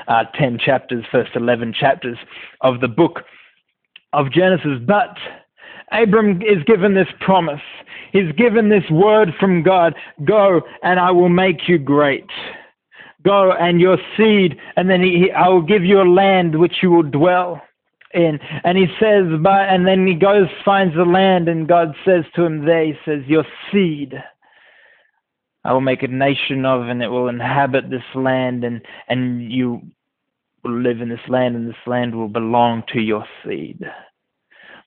uh, 0.08 0.24
10 0.36 0.58
chapters, 0.58 1.04
first 1.12 1.32
11 1.36 1.74
chapters 1.78 2.18
of 2.62 2.80
the 2.80 2.88
book 2.88 3.24
of 4.14 4.32
Genesis. 4.32 4.80
But 4.86 5.18
Abram 5.92 6.42
is 6.42 6.64
given 6.66 6.94
this 6.94 7.08
promise. 7.22 7.62
He's 8.12 8.32
given 8.34 8.70
this 8.70 8.90
word 8.90 9.34
from 9.40 9.64
God 9.64 9.96
Go, 10.26 10.62
and 10.84 11.00
I 11.00 11.12
will 11.12 11.30
make 11.30 11.68
you 11.68 11.78
great. 11.78 12.26
Go, 13.24 13.52
and 13.54 13.82
your 13.82 13.98
seed, 14.16 14.58
and 14.76 14.90
then 14.90 15.02
he, 15.02 15.32
I 15.32 15.48
will 15.50 15.62
give 15.62 15.84
you 15.84 16.02
a 16.02 16.10
land 16.10 16.60
which 16.60 16.78
you 16.82 16.92
will 16.92 17.04
dwell 17.04 17.62
in. 18.14 18.40
And 18.64 18.78
he 18.78 18.88
says, 19.00 19.26
but, 19.42 19.68
and 19.70 19.86
then 19.88 20.08
he 20.08 20.14
goes, 20.14 20.48
finds 20.64 20.96
the 20.96 21.04
land, 21.04 21.50
and 21.50 21.68
God 21.68 21.94
says 22.06 22.24
to 22.36 22.44
him 22.44 22.66
there, 22.66 22.86
He 22.86 22.94
says, 23.06 23.24
Your 23.28 23.46
seed. 23.72 24.14
I 25.64 25.74
will 25.74 25.82
make 25.82 26.04
a 26.04 26.08
nation 26.08 26.66
of, 26.66 26.88
and 26.88 27.04
it 27.04 27.10
will 27.10 27.28
inhabit 27.28 27.90
this 27.90 28.04
land, 28.16 28.64
and, 28.64 28.82
and 29.10 29.52
you 29.52 29.82
will 30.64 30.82
live 30.82 31.02
in 31.02 31.10
this 31.10 31.28
land, 31.28 31.56
and 31.56 31.68
this 31.68 31.76
land 31.86 32.16
will 32.16 32.30
belong 32.30 32.84
to 32.94 33.02
your 33.02 33.26
seed. 33.44 33.84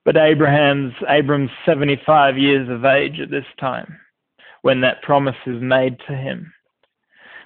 But 0.04 0.16
Abraham's 0.16 0.94
Abram's 1.08 1.50
75 1.66 2.38
years 2.38 2.68
of 2.68 2.84
age 2.84 3.20
at 3.20 3.30
this 3.30 3.44
time 3.58 3.98
when 4.62 4.80
that 4.80 5.02
promise 5.02 5.36
is 5.46 5.60
made 5.60 5.98
to 6.06 6.14
him. 6.14 6.52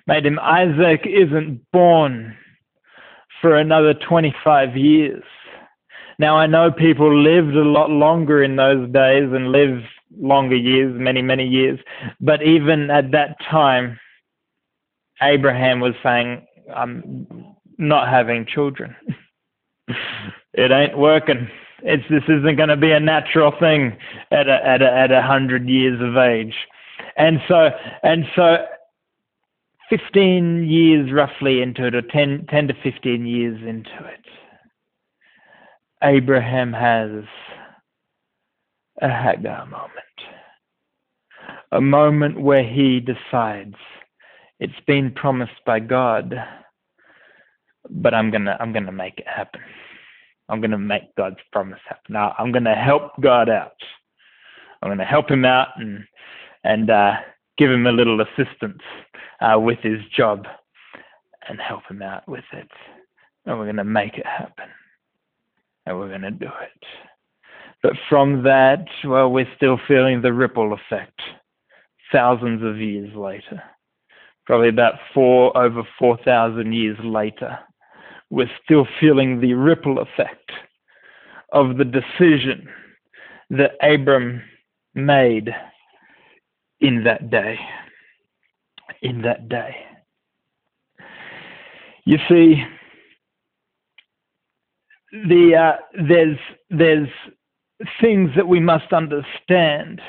Made 0.06 0.26
him 0.26 0.38
Isaac 0.38 1.06
isn't 1.06 1.61
born 1.73 2.37
for 3.40 3.56
another 3.56 3.94
25 3.94 4.76
years. 4.76 5.23
Now 6.18 6.37
I 6.37 6.46
know 6.46 6.70
people 6.70 7.23
lived 7.23 7.56
a 7.56 7.64
lot 7.64 7.90
longer 7.90 8.42
in 8.42 8.56
those 8.56 8.90
days 8.92 9.30
and 9.32 9.50
live 9.50 9.82
longer 10.16 10.56
years, 10.56 10.94
many, 10.96 11.23
many 11.23 11.46
years. 11.46 11.78
But 12.20 12.42
even 12.42 12.90
at 12.90 13.11
that 13.12 13.37
time, 13.50 13.99
Abraham 15.23 15.80
was 15.80 15.94
saying, 16.02 16.46
I'm 16.75 17.26
not 17.78 18.08
having 18.08 18.46
children. 18.46 18.94
it 20.52 20.70
ain't 20.70 20.96
working. 20.96 21.49
It's 21.83 22.04
this 22.09 22.23
isn't 22.25 22.57
going 22.57 22.69
to 22.69 22.76
be 22.76 22.93
a 22.93 23.00
natural 23.00 23.52
thing 23.59 23.97
at 24.31 24.49
a, 24.49 24.66
at 24.66 24.83
a, 24.83 24.93
at 24.93 25.12
a 25.12 25.23
hundred 25.23 25.69
years 25.69 26.00
of 26.00 26.16
age, 26.16 26.54
and 27.16 27.40
so 27.49 27.71
and 28.02 28.25
so. 28.35 28.66
15 29.90 30.66
years 30.66 31.12
roughly 31.12 31.61
into 31.61 31.87
it, 31.87 31.95
or 31.95 32.00
10, 32.00 32.47
10 32.49 32.69
to 32.69 32.75
15 32.83 33.26
years 33.26 33.61
into 33.69 33.90
it, 34.07 34.25
Abraham 36.02 36.73
has 36.73 37.23
a 39.02 39.09
Hagar 39.09 39.66
moment. 39.66 39.90
A 41.73 41.81
moment 41.81 42.40
where 42.40 42.64
he 42.64 43.00
decides 43.00 43.75
it's 44.61 44.73
been 44.87 45.11
promised 45.11 45.64
by 45.66 45.81
God, 45.81 46.35
but 47.90 48.14
I'm 48.14 48.31
gonna 48.31 48.57
I'm 48.61 48.73
gonna 48.73 48.93
make 48.93 49.19
it 49.19 49.26
happen. 49.26 49.61
I'm 50.48 50.60
going 50.60 50.70
to 50.70 50.78
make 50.78 51.14
God's 51.16 51.40
promise 51.52 51.80
happen. 51.88 52.12
Now, 52.12 52.34
I'm 52.38 52.52
going 52.52 52.64
to 52.64 52.74
help 52.74 53.12
God 53.20 53.48
out. 53.48 53.76
I'm 54.82 54.88
going 54.88 54.98
to 54.98 55.04
help 55.04 55.30
him 55.30 55.44
out 55.44 55.68
and 55.76 56.04
and 56.64 56.90
uh, 56.90 57.14
give 57.58 57.70
him 57.70 57.86
a 57.86 57.92
little 57.92 58.20
assistance 58.20 58.82
uh, 59.40 59.58
with 59.58 59.78
his 59.80 60.00
job 60.16 60.46
and 61.48 61.60
help 61.60 61.82
him 61.90 62.02
out 62.02 62.26
with 62.28 62.44
it. 62.52 62.68
And 63.44 63.58
we're 63.58 63.66
going 63.66 63.76
to 63.76 63.84
make 63.84 64.14
it 64.14 64.26
happen. 64.26 64.68
And 65.86 65.98
we're 65.98 66.08
going 66.08 66.22
to 66.22 66.30
do 66.30 66.46
it. 66.46 66.86
But 67.82 67.92
from 68.08 68.42
that, 68.44 68.86
well, 69.04 69.30
we're 69.30 69.52
still 69.56 69.78
feeling 69.86 70.22
the 70.22 70.32
ripple 70.32 70.72
effect 70.72 71.20
thousands 72.10 72.62
of 72.62 72.78
years 72.78 73.14
later. 73.14 73.62
Probably 74.46 74.70
about 74.70 74.94
four, 75.12 75.56
over 75.56 75.82
4,000 75.98 76.72
years 76.72 76.98
later 77.02 77.58
we're 78.35 78.50
still 78.64 78.85
feeling 78.99 79.41
the 79.41 79.55
ripple 79.55 80.00
effect 80.00 80.50
of 81.53 81.76
the 81.76 81.85
decision 81.85 82.69
that 83.50 83.76
Abram 83.81 84.43
made 84.93 85.55
in 86.81 87.05
that 87.05 87.31
day. 87.31 87.57
In 89.03 89.23
that 89.23 89.49
day. 89.49 89.76
You 92.05 92.19
see, 92.29 92.64
the 95.12 95.55
uh, 95.57 96.03
there's 96.09 96.38
there's 96.71 97.09
things 98.00 98.31
that 98.35 98.49
we 98.49 98.59
must 98.59 98.93
understand 98.93 100.00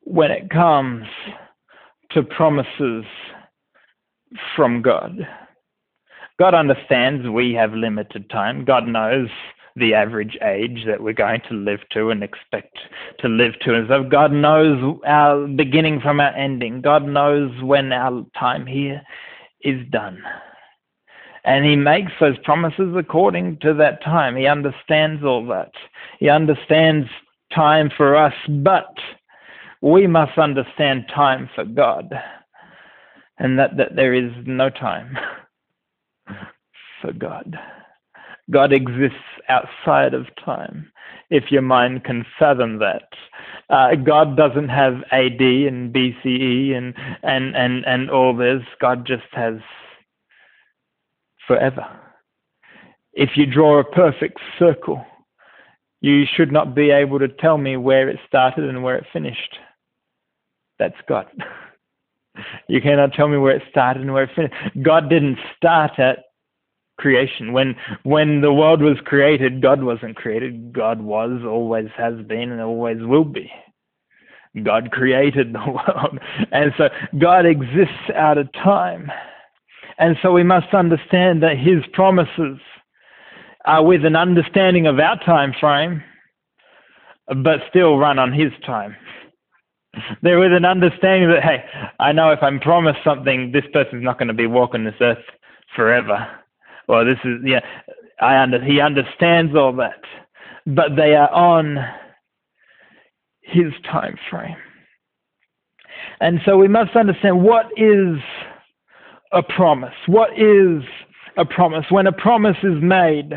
when 0.00 0.32
it 0.32 0.50
comes 0.50 1.06
to 2.10 2.24
promises 2.24 3.04
from 4.56 4.82
God. 4.82 5.24
God 6.38 6.54
understands 6.54 7.28
we 7.28 7.52
have 7.54 7.72
limited 7.72 8.30
time. 8.30 8.64
God 8.64 8.86
knows 8.86 9.28
the 9.74 9.94
average 9.94 10.36
age 10.42 10.84
that 10.86 11.02
we're 11.02 11.12
going 11.12 11.40
to 11.48 11.54
live 11.54 11.80
to 11.92 12.10
and 12.10 12.22
expect 12.22 12.78
to 13.20 13.28
live 13.28 13.52
to. 13.60 13.74
And 13.74 13.88
so 13.88 14.04
God 14.04 14.32
knows 14.32 14.98
our 15.06 15.46
beginning 15.46 16.00
from 16.00 16.20
our 16.20 16.34
ending. 16.34 16.80
God 16.80 17.06
knows 17.06 17.50
when 17.62 17.92
our 17.92 18.24
time 18.38 18.66
here 18.66 19.02
is 19.62 19.86
done. 19.90 20.22
And 21.44 21.64
He 21.64 21.76
makes 21.76 22.12
those 22.20 22.38
promises 22.44 22.94
according 22.96 23.58
to 23.60 23.74
that 23.74 24.02
time. 24.02 24.36
He 24.36 24.46
understands 24.46 25.24
all 25.24 25.46
that. 25.48 25.72
He 26.18 26.28
understands 26.28 27.08
time 27.54 27.90
for 27.96 28.16
us, 28.16 28.34
but 28.48 28.94
we 29.80 30.06
must 30.06 30.38
understand 30.38 31.06
time 31.14 31.48
for 31.54 31.64
God. 31.64 32.12
And 33.38 33.58
that, 33.58 33.76
that 33.76 33.94
there 33.96 34.14
is 34.14 34.32
no 34.46 34.68
time. 34.70 35.16
for 37.00 37.12
God. 37.12 37.58
God 38.50 38.72
exists 38.72 39.16
outside 39.48 40.14
of 40.14 40.26
time, 40.44 40.90
if 41.30 41.50
your 41.50 41.62
mind 41.62 42.04
can 42.04 42.24
fathom 42.38 42.78
that. 42.78 43.08
Uh, 43.68 43.94
God 43.94 44.36
doesn't 44.36 44.68
have 44.68 45.02
AD 45.12 45.40
and 45.40 45.94
BCE 45.94 46.72
and, 46.72 46.94
and, 47.22 47.54
and, 47.54 47.84
and 47.84 48.10
all 48.10 48.34
this. 48.34 48.62
God 48.80 49.06
just 49.06 49.26
has 49.32 49.56
forever. 51.46 51.86
If 53.12 53.30
you 53.36 53.46
draw 53.46 53.80
a 53.80 53.84
perfect 53.84 54.38
circle, 54.58 55.04
you 56.00 56.24
should 56.36 56.52
not 56.52 56.74
be 56.74 56.90
able 56.90 57.18
to 57.18 57.28
tell 57.28 57.58
me 57.58 57.76
where 57.76 58.08
it 58.08 58.18
started 58.26 58.64
and 58.64 58.82
where 58.82 58.96
it 58.96 59.06
finished. 59.12 59.58
That's 60.78 60.96
God. 61.08 61.26
you 62.68 62.80
cannot 62.80 63.12
tell 63.12 63.28
me 63.28 63.38
where 63.38 63.56
it 63.56 63.62
started 63.70 64.02
and 64.02 64.12
where 64.12 64.24
it 64.24 64.30
finished. 64.34 64.54
God 64.82 65.08
didn't 65.08 65.38
start 65.56 65.98
at 65.98 66.24
creation. 66.98 67.52
When 67.52 67.76
when 68.02 68.40
the 68.40 68.52
world 68.52 68.82
was 68.82 68.98
created, 69.04 69.62
God 69.62 69.82
wasn't 69.82 70.16
created. 70.16 70.72
God 70.72 71.00
was, 71.00 71.42
always 71.44 71.88
has 71.96 72.14
been, 72.26 72.50
and 72.52 72.60
always 72.60 72.98
will 73.00 73.24
be. 73.24 73.50
God 74.62 74.90
created 74.90 75.52
the 75.52 75.58
world. 75.66 76.18
And 76.52 76.72
so 76.76 76.88
God 77.18 77.46
exists 77.46 78.10
out 78.14 78.38
of 78.38 78.52
time. 78.52 79.10
And 79.98 80.16
so 80.22 80.32
we 80.32 80.42
must 80.44 80.72
understand 80.74 81.42
that 81.42 81.58
his 81.58 81.84
promises 81.92 82.58
are 83.64 83.84
with 83.84 84.04
an 84.04 84.16
understanding 84.16 84.86
of 84.86 84.98
our 84.98 85.18
time 85.24 85.52
frame, 85.58 86.02
but 87.26 87.60
still 87.68 87.98
run 87.98 88.18
on 88.18 88.32
his 88.32 88.52
time. 88.64 88.96
There 90.22 90.38
was 90.38 90.50
an 90.52 90.64
understanding 90.64 91.30
that, 91.30 91.42
hey, 91.42 91.64
I 91.98 92.12
know 92.12 92.30
if 92.30 92.42
I'm 92.42 92.60
promised 92.60 93.00
something, 93.04 93.52
this 93.52 93.64
person's 93.72 94.04
not 94.04 94.18
going 94.18 94.28
to 94.28 94.34
be 94.34 94.46
walking 94.46 94.84
this 94.84 94.94
earth 95.00 95.18
forever. 95.74 96.26
Well, 96.88 97.04
this 97.04 97.18
is, 97.24 97.40
yeah, 97.44 97.60
I 98.20 98.42
under, 98.42 98.62
he 98.62 98.80
understands 98.80 99.54
all 99.54 99.72
that. 99.76 100.00
But 100.66 100.96
they 100.96 101.14
are 101.14 101.30
on 101.30 101.78
his 103.40 103.72
time 103.90 104.16
frame. 104.30 104.56
And 106.20 106.40
so 106.44 106.56
we 106.58 106.68
must 106.68 106.94
understand 106.96 107.42
what 107.42 107.66
is 107.76 108.18
a 109.32 109.42
promise? 109.42 109.94
What 110.06 110.30
is 110.38 110.82
a 111.36 111.44
promise? 111.44 111.84
When 111.90 112.06
a 112.06 112.12
promise 112.12 112.56
is 112.62 112.82
made, 112.82 113.32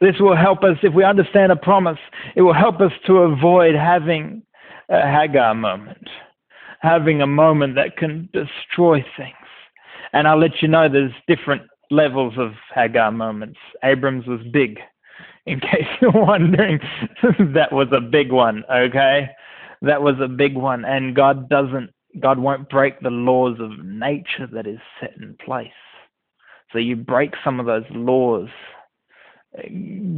this 0.00 0.16
will 0.18 0.36
help 0.36 0.62
us, 0.64 0.76
if 0.82 0.94
we 0.94 1.04
understand 1.04 1.52
a 1.52 1.56
promise, 1.56 1.98
it 2.34 2.42
will 2.42 2.54
help 2.54 2.80
us 2.80 2.92
to 3.06 3.18
avoid 3.18 3.74
having 3.74 4.42
a 4.88 5.00
Hagar 5.10 5.54
moment, 5.54 6.08
having 6.80 7.22
a 7.22 7.26
moment 7.26 7.74
that 7.76 7.96
can 7.96 8.28
destroy 8.32 9.04
things. 9.16 9.36
And 10.12 10.28
I'll 10.28 10.38
let 10.38 10.60
you 10.60 10.68
know 10.68 10.88
there's 10.88 11.12
different 11.26 11.62
levels 11.90 12.34
of 12.38 12.52
Hagar 12.74 13.12
moments. 13.12 13.58
Abram's 13.82 14.26
was 14.26 14.40
big, 14.52 14.78
in 15.46 15.60
case 15.72 15.86
you're 16.00 16.10
wondering. 16.12 16.80
that 17.54 17.72
was 17.72 17.88
a 17.92 18.00
big 18.00 18.32
one, 18.32 18.64
okay? 18.72 19.28
That 19.82 20.02
was 20.02 20.16
a 20.20 20.28
big 20.28 20.54
one. 20.56 20.84
And 20.84 21.14
God 21.14 21.48
doesn't, 21.48 21.90
God 22.20 22.38
won't 22.38 22.68
break 22.68 23.00
the 23.00 23.10
laws 23.10 23.58
of 23.60 23.84
nature 23.84 24.46
that 24.52 24.66
is 24.66 24.80
set 25.00 25.16
in 25.16 25.36
place. 25.44 25.70
So 26.72 26.78
you 26.78 26.96
break 26.96 27.34
some 27.44 27.60
of 27.60 27.66
those 27.66 27.84
laws. 27.90 28.48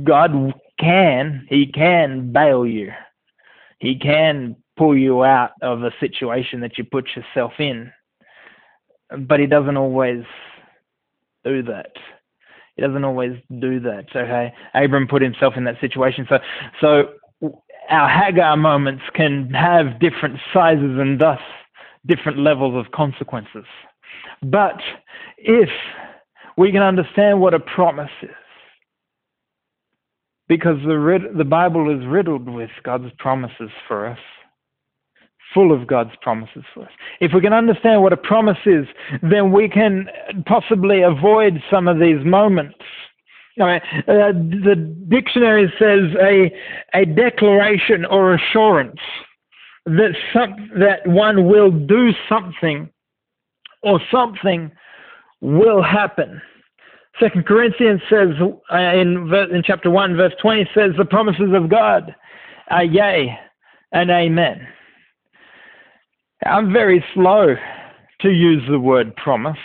God 0.05 0.55
can, 0.79 1.47
He 1.49 1.67
can 1.67 2.33
bail 2.33 2.65
you. 2.65 2.93
He 3.85 3.99
can 3.99 4.57
pull 4.79 4.97
you 4.97 5.25
out 5.25 5.51
of 5.61 5.83
a 5.83 5.91
situation 6.01 6.61
that 6.61 6.79
you 6.79 6.85
put 6.85 7.05
yourself 7.15 7.53
in. 7.59 7.93
But 9.29 9.41
he 9.41 9.47
doesn't 9.47 9.77
always 9.77 10.25
do 11.45 11.63
that. 11.65 11.93
He 12.77 12.83
doesn't 12.83 13.05
always 13.05 13.37
do 13.61 13.81
that. 13.81 14.07
Okay, 14.17 14.55
Abram 14.73 15.07
put 15.07 15.21
himself 15.21 15.53
in 15.59 15.65
that 15.65 15.79
situation. 15.83 16.27
So, 16.31 16.39
so 16.81 17.51
our 17.91 18.09
Hagar 18.09 18.57
moments 18.57 19.03
can 19.13 19.51
have 19.51 20.01
different 20.01 20.41
sizes 20.55 20.99
and 20.99 21.21
thus 21.21 21.41
different 22.07 22.39
levels 22.39 22.75
of 22.75 22.91
consequences. 22.93 23.67
But 24.43 24.81
if 25.37 25.69
we 26.57 26.73
can 26.73 26.81
understand 26.81 27.39
what 27.39 27.53
a 27.53 27.61
promise 27.61 28.11
is, 28.23 28.31
because 30.49 30.77
the, 30.85 31.19
the 31.37 31.45
Bible 31.45 31.91
is 31.91 32.07
riddled 32.07 32.49
with 32.49 32.71
God's 32.83 33.11
promises 33.19 33.71
for 33.89 34.07
us 34.07 34.19
full 35.55 35.73
of 35.73 35.87
God's 35.87 36.11
promises 36.21 36.65
for 36.75 36.83
us. 36.83 36.91
If 37.21 37.33
we 37.33 37.41
can 37.41 37.53
understand 37.53 38.03
what 38.03 38.13
a 38.13 38.17
promise 38.17 38.59
is, 38.67 38.87
then 39.23 39.53
we 39.53 39.69
can 39.69 40.09
possibly 40.47 41.03
avoid 41.03 41.63
some 41.71 41.87
of 41.87 42.01
these 42.01 42.25
moments. 42.25 42.75
uh, 44.09 44.33
the 44.33 44.75
dictionary 45.09 45.73
says 45.79 46.11
a, 46.21 46.53
a 46.93 47.05
declaration 47.05 48.05
or 48.05 48.35
assurance 48.35 48.99
that, 49.87 50.15
some, 50.33 50.71
that 50.81 51.07
one 51.07 51.47
will 51.47 51.71
do 51.71 52.11
something 52.29 52.91
or 53.83 54.01
something 54.11 54.73
will 55.41 55.83
happen. 55.83 56.43
Second 57.21 57.47
Corinthians 57.47 58.01
says 58.11 58.29
uh, 58.41 58.77
in, 58.77 59.33
in 59.53 59.63
chapter 59.65 59.91
1, 59.91 60.17
verse 60.17 60.33
20 60.43 60.69
says, 60.75 60.91
The 60.99 61.05
promises 61.05 61.53
of 61.55 61.71
God 61.71 62.15
are 62.71 62.85
yea 62.85 63.39
and 63.93 64.11
amen. 64.11 64.67
I'm 66.45 66.73
very 66.73 67.05
slow 67.15 67.55
to 68.21 68.31
use 68.31 68.63
the 68.69 68.81
word 68.81 69.15
promise, 69.17 69.59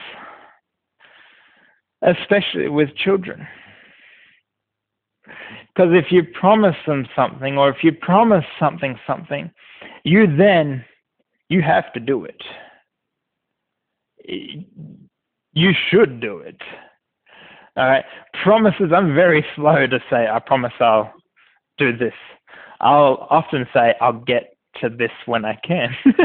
especially 2.04 2.70
with 2.70 2.96
children. 2.96 3.48
Because 5.74 5.92
if 5.94 6.12
you 6.12 6.24
promise 6.40 6.76
them 6.86 7.08
something, 7.16 7.58
or 7.58 7.70
if 7.70 7.84
you 7.84 7.92
promise 7.94 8.46
something, 8.60 8.98
something, 9.08 9.52
you 10.04 10.28
then, 10.38 10.86
you 11.48 11.62
have 11.62 11.92
to 11.94 12.00
do 12.00 12.26
it. 12.26 12.42
You 15.54 15.72
should 15.90 16.22
do 16.22 16.40
it. 16.40 16.62
All 17.78 17.88
right. 17.88 18.06
Promises, 18.44 18.92
I'm 18.96 19.14
very 19.16 19.46
slow 19.56 19.88
to 19.88 20.00
say, 20.10 20.28
I 20.28 20.40
promise 20.40 20.74
I'll 20.80 21.14
do 21.78 21.96
this. 21.96 22.14
I'll 22.82 23.28
often 23.30 23.68
say, 23.74 23.94
I'll 24.02 24.14
get 24.14 24.56
to 24.82 24.90
this 24.90 25.12
when 25.26 25.46
I 25.46 25.56
can, 25.68 25.94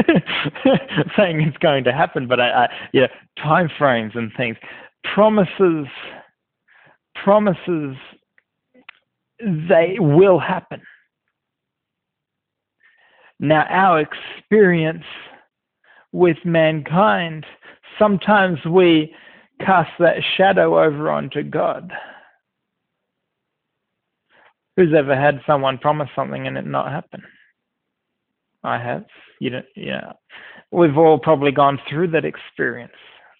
saying 1.17 1.41
it's 1.41 1.57
going 1.57 1.83
to 1.85 1.91
happen, 1.91 2.27
but 2.27 2.39
I, 2.39 2.65
I, 2.65 2.67
yeah, 2.93 3.07
time 3.41 3.69
frames 3.77 4.13
and 4.15 4.31
things, 4.37 4.55
promises, 5.13 5.87
promises, 7.21 7.97
they 9.39 9.97
will 9.99 10.39
happen. 10.39 10.81
Now, 13.39 13.65
our 13.69 13.99
experience 13.99 15.03
with 16.13 16.37
mankind, 16.45 17.45
sometimes 17.99 18.59
we 18.65 19.13
cast 19.59 19.91
that 19.99 20.17
shadow 20.37 20.83
over 20.83 21.09
onto 21.09 21.43
God. 21.43 21.91
Who's 24.75 24.93
ever 24.97 25.15
had 25.15 25.41
someone 25.47 25.77
promise 25.77 26.09
something 26.15 26.47
and 26.47 26.57
it 26.57 26.65
not 26.65 26.91
happen? 26.91 27.23
I 28.63 28.77
have. 28.77 29.05
You 29.39 29.51
know, 29.51 29.61
yeah. 29.75 30.13
We've 30.71 30.97
all 30.97 31.19
probably 31.19 31.51
gone 31.51 31.79
through 31.89 32.09
that 32.11 32.25
experience 32.25 32.93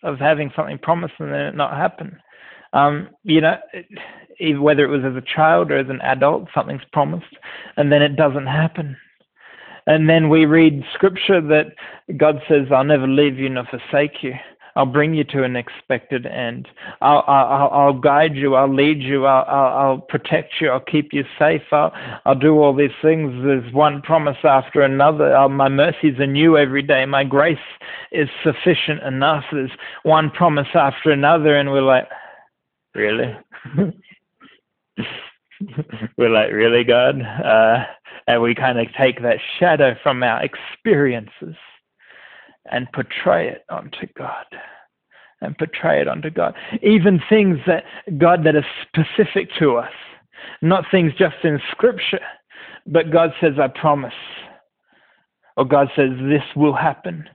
of 0.04 0.20
having 0.20 0.52
something 0.56 0.78
promised 0.78 1.16
and 1.20 1.34
then 1.34 1.42
it 1.42 1.56
not 1.56 1.74
happen. 1.76 2.18
Um, 2.74 3.10
you 3.24 3.42
know, 3.42 3.58
whether 4.60 4.84
it 4.84 4.90
was 4.90 5.04
as 5.06 5.16
a 5.16 5.36
child 5.36 5.72
or 5.72 5.78
as 5.78 5.90
an 5.90 6.02
adult, 6.02 6.48
something's 6.54 6.82
promised 6.94 7.36
and 7.78 7.92
then 7.92 8.02
it 8.02 8.16
doesn't 8.16 8.48
happen. 8.48 8.96
And 9.88 10.10
then 10.10 10.30
we 10.30 10.46
read 10.46 10.84
scripture 10.94 11.42
that 11.42 11.68
God 12.18 12.42
says, 12.48 12.68
I'll 12.72 12.84
never 12.84 13.08
leave 13.08 13.38
you 13.38 13.50
nor 13.50 13.66
forsake 13.66 14.24
you. 14.24 14.34
I'll 14.76 14.86
bring 14.86 15.14
you 15.14 15.24
to 15.26 15.44
an 15.44 15.56
expected 15.56 16.26
end. 16.26 16.68
I'll, 17.02 17.24
I'll, 17.28 17.70
I'll 17.72 17.94
guide 17.94 18.36
you. 18.36 18.56
I'll 18.56 18.74
lead 18.74 19.02
you. 19.02 19.26
I'll, 19.26 19.46
I'll, 19.48 19.78
I'll 19.78 20.00
protect 20.00 20.56
you. 20.60 20.70
I'll 20.70 20.82
keep 20.82 21.14
you 21.14 21.24
safe. 21.40 21.62
I'll, 21.72 21.94
I'll 22.26 22.38
do 22.38 22.58
all 22.60 22.76
these 22.76 22.92
things. 23.02 23.32
There's 23.44 23.74
one 23.74 24.02
promise 24.02 24.38
after 24.44 24.82
another. 24.82 25.34
Uh, 25.36 25.48
my 25.48 25.70
mercies 25.70 26.20
are 26.20 26.28
new 26.28 26.58
every 26.58 26.82
day. 26.82 27.06
My 27.06 27.24
grace 27.24 27.58
is 28.12 28.28
sufficient 28.44 29.02
enough. 29.04 29.46
There's 29.52 29.72
one 30.04 30.30
promise 30.30 30.68
after 30.74 31.12
another, 31.12 31.56
and 31.56 31.72
we're 31.72 31.82
like, 31.82 32.10
really? 32.94 33.34
we're 36.18 36.30
like, 36.30 36.52
really, 36.52 36.84
God? 36.84 37.22
Uh, 37.22 37.86
and 38.28 38.42
we 38.42 38.54
kind 38.56 38.78
of 38.80 38.88
take 38.98 39.22
that 39.22 39.38
shadow 39.58 39.96
from 40.04 40.22
our 40.22 40.44
experiences 40.44 41.56
and 42.72 42.92
portray 42.92 43.50
it 43.50 43.66
onto 43.70 44.08
God. 44.18 44.46
And 45.42 45.58
portray 45.58 46.02
it 46.02 46.08
onto 46.08 46.30
God. 46.30 46.56
Even 46.82 47.22
things 47.30 47.60
that 47.68 47.84
God 48.18 48.44
that 48.46 48.56
are 48.56 48.66
specific 48.88 49.50
to 49.60 49.76
us, 49.76 49.92
not 50.62 50.86
things 50.90 51.12
just 51.18 51.36
in 51.44 51.60
Scripture, 51.72 52.22
but 52.88 53.12
God 53.12 53.32
says, 53.42 53.54
I 53.62 53.68
promise. 53.68 54.14
Or 55.58 55.66
God 55.66 55.90
says, 55.96 56.12
This 56.30 56.44
will 56.56 56.76
happen. 56.76 57.26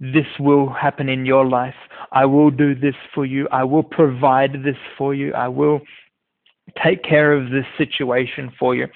This 0.00 0.26
will 0.38 0.70
happen 0.72 1.08
in 1.08 1.24
your 1.24 1.46
life. 1.46 1.74
I 2.12 2.26
will 2.26 2.50
do 2.50 2.74
this 2.74 2.94
for 3.14 3.24
you. 3.24 3.48
I 3.50 3.64
will 3.64 3.82
provide 3.82 4.62
this 4.64 4.76
for 4.98 5.14
you. 5.14 5.32
I 5.32 5.48
will 5.48 5.80
take 6.82 7.02
care 7.02 7.32
of 7.32 7.50
this 7.50 7.64
situation 7.78 8.52
for 8.58 8.74
you. 8.74 8.86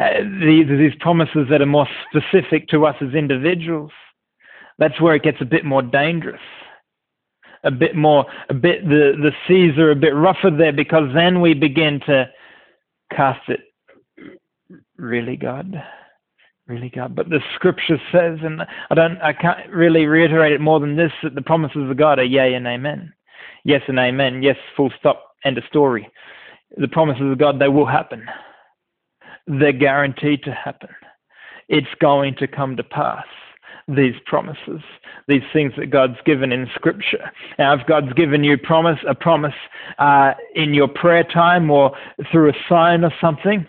Uh, 0.00 0.22
these, 0.40 0.66
these 0.68 0.94
promises 1.00 1.46
that 1.50 1.60
are 1.60 1.66
more 1.66 1.86
specific 2.08 2.66
to 2.68 2.86
us 2.86 2.96
as 3.00 3.14
individuals 3.14 3.92
that's 4.78 5.00
where 5.00 5.14
it 5.14 5.22
gets 5.22 5.40
a 5.40 5.44
bit 5.46 5.64
more 5.64 5.82
dangerous. 5.82 6.40
A 7.62 7.70
bit 7.70 7.96
more, 7.96 8.26
a 8.50 8.54
bit, 8.54 8.84
the, 8.84 9.12
the 9.16 9.32
seas 9.48 9.78
are 9.78 9.90
a 9.90 9.96
bit 9.96 10.14
rougher 10.14 10.50
there 10.50 10.72
because 10.72 11.08
then 11.14 11.40
we 11.40 11.54
begin 11.54 12.00
to 12.06 12.28
cast 13.14 13.48
it. 13.48 13.60
Really, 14.96 15.36
God? 15.36 15.82
Really, 16.66 16.90
God? 16.90 17.14
But 17.14 17.30
the 17.30 17.40
scripture 17.54 17.98
says, 18.12 18.38
and 18.42 18.62
I 18.90 18.94
don't, 18.94 19.18
I 19.22 19.32
can't 19.32 19.70
really 19.70 20.06
reiterate 20.06 20.52
it 20.52 20.60
more 20.60 20.78
than 20.78 20.96
this, 20.96 21.12
that 21.22 21.34
the 21.34 21.42
promises 21.42 21.90
of 21.90 21.96
God 21.96 22.18
are 22.18 22.24
yea 22.24 22.54
and 22.54 22.66
amen. 22.66 23.12
Yes 23.64 23.82
and 23.88 23.98
amen. 23.98 24.42
Yes, 24.42 24.56
full 24.76 24.92
stop, 24.98 25.34
end 25.44 25.56
of 25.56 25.64
story. 25.64 26.08
The 26.76 26.88
promises 26.88 27.30
of 27.30 27.38
God, 27.38 27.58
they 27.58 27.68
will 27.68 27.86
happen. 27.86 28.26
They're 29.46 29.72
guaranteed 29.72 30.42
to 30.44 30.52
happen. 30.52 30.90
It's 31.68 31.86
going 32.00 32.34
to 32.36 32.46
come 32.46 32.76
to 32.76 32.84
pass 32.84 33.24
these 33.88 34.14
promises, 34.26 34.80
these 35.28 35.42
things 35.52 35.72
that 35.76 35.90
God's 35.90 36.16
given 36.24 36.52
in 36.52 36.68
Scripture. 36.74 37.30
Now, 37.58 37.74
if 37.74 37.86
God's 37.86 38.12
given 38.14 38.42
you 38.44 38.56
promise, 38.56 38.98
a 39.06 39.14
promise 39.14 39.54
uh, 39.98 40.32
in 40.54 40.72
your 40.74 40.88
prayer 40.88 41.24
time 41.24 41.70
or 41.70 41.96
through 42.30 42.50
a 42.50 42.54
sign 42.68 43.04
or 43.04 43.12
something, 43.20 43.66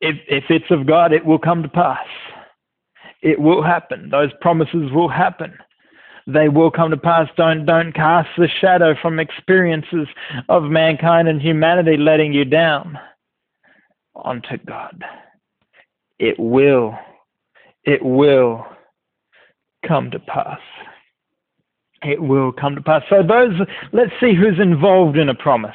if, 0.00 0.16
if 0.28 0.44
it's 0.50 0.70
of 0.70 0.86
God, 0.86 1.12
it 1.12 1.24
will 1.24 1.38
come 1.38 1.62
to 1.62 1.68
pass. 1.68 2.06
It 3.22 3.40
will 3.40 3.62
happen. 3.62 4.10
Those 4.10 4.30
promises 4.40 4.92
will 4.92 5.08
happen. 5.08 5.52
They 6.28 6.48
will 6.48 6.70
come 6.70 6.90
to 6.90 6.96
pass. 6.96 7.26
Don't 7.36 7.64
don't 7.64 7.92
cast 7.92 8.28
the 8.36 8.48
shadow 8.60 8.94
from 9.00 9.18
experiences 9.18 10.06
of 10.50 10.64
mankind 10.64 11.26
and 11.26 11.40
humanity 11.40 11.96
letting 11.96 12.34
you 12.34 12.44
down 12.44 12.98
onto 14.14 14.58
God. 14.58 15.02
It 16.18 16.38
will. 16.38 16.98
It 17.84 18.04
will 18.04 18.66
come 19.86 20.10
to 20.10 20.18
pass. 20.18 20.60
It 22.02 22.20
will 22.22 22.52
come 22.52 22.74
to 22.74 22.82
pass. 22.82 23.02
So 23.10 23.22
those 23.22 23.54
let's 23.92 24.12
see 24.20 24.34
who's 24.34 24.60
involved 24.60 25.16
in 25.16 25.28
a 25.28 25.34
promise. 25.34 25.74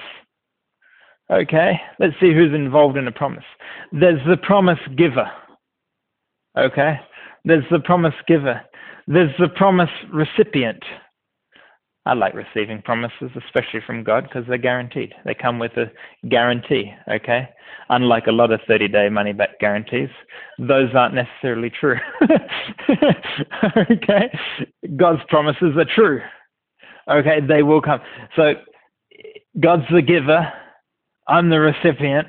Okay? 1.31 1.79
Let's 1.99 2.13
see 2.19 2.33
who's 2.33 2.53
involved 2.53 2.97
in 2.97 3.07
a 3.07 3.11
promise. 3.11 3.43
There's 3.91 4.21
the 4.27 4.37
promise 4.37 4.79
giver. 4.97 5.29
Okay? 6.57 6.99
There's 7.45 7.65
the 7.71 7.79
promise 7.79 8.13
giver. 8.27 8.61
There's 9.07 9.35
the 9.39 9.49
promise 9.49 9.89
recipient. 10.11 10.83
I 12.05 12.13
like 12.13 12.33
receiving 12.33 12.81
promises, 12.81 13.31
especially 13.45 13.79
from 13.85 14.03
God, 14.03 14.23
because 14.23 14.43
they're 14.47 14.57
guaranteed. 14.57 15.13
They 15.23 15.33
come 15.33 15.57
with 15.57 15.71
a 15.77 15.89
guarantee, 16.27 16.91
okay? 17.09 17.47
Unlike 17.89 18.27
a 18.27 18.31
lot 18.31 18.51
of 18.51 18.59
30 18.67 18.89
day 18.89 19.07
money 19.07 19.31
back 19.31 19.57
guarantees, 19.59 20.09
those 20.59 20.89
aren't 20.93 21.15
necessarily 21.15 21.69
true. 21.69 21.97
okay? 23.77 24.37
God's 24.97 25.21
promises 25.29 25.77
are 25.77 25.85
true. 25.95 26.21
Okay? 27.09 27.39
They 27.47 27.63
will 27.63 27.81
come. 27.81 28.01
So, 28.35 28.55
God's 29.61 29.85
the 29.89 30.01
giver, 30.01 30.51
I'm 31.29 31.49
the 31.49 31.59
recipient. 31.61 32.27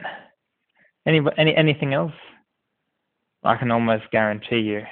Any, 1.05 1.21
any, 1.37 1.55
anything 1.57 1.95
else? 1.95 2.13
I 3.43 3.57
can 3.57 3.73
almost 3.73 4.05
guarantee 4.13 4.61
you 4.61 4.83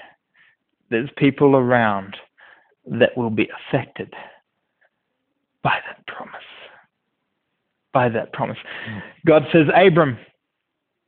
there's 0.91 1.09
people 1.17 1.57
around 1.57 2.17
that 2.85 3.17
will 3.17 3.31
be 3.31 3.49
affected 3.71 4.13
by 5.63 5.79
that 5.87 6.07
promise. 6.07 6.35
By 7.93 8.09
that 8.09 8.33
promise. 8.33 8.59
Hmm. 8.87 8.99
God 9.27 9.47
says, 9.53 9.67
Abram, 9.75 10.19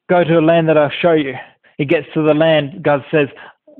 go 0.08 0.24
to 0.24 0.38
a 0.38 0.40
land 0.40 0.68
that 0.68 0.78
I'll 0.78 0.90
show 0.90 1.12
you. 1.12 1.34
He 1.78 1.84
gets 1.84 2.06
to 2.14 2.22
the 2.22 2.34
land, 2.34 2.82
God 2.82 3.04
says, 3.10 3.28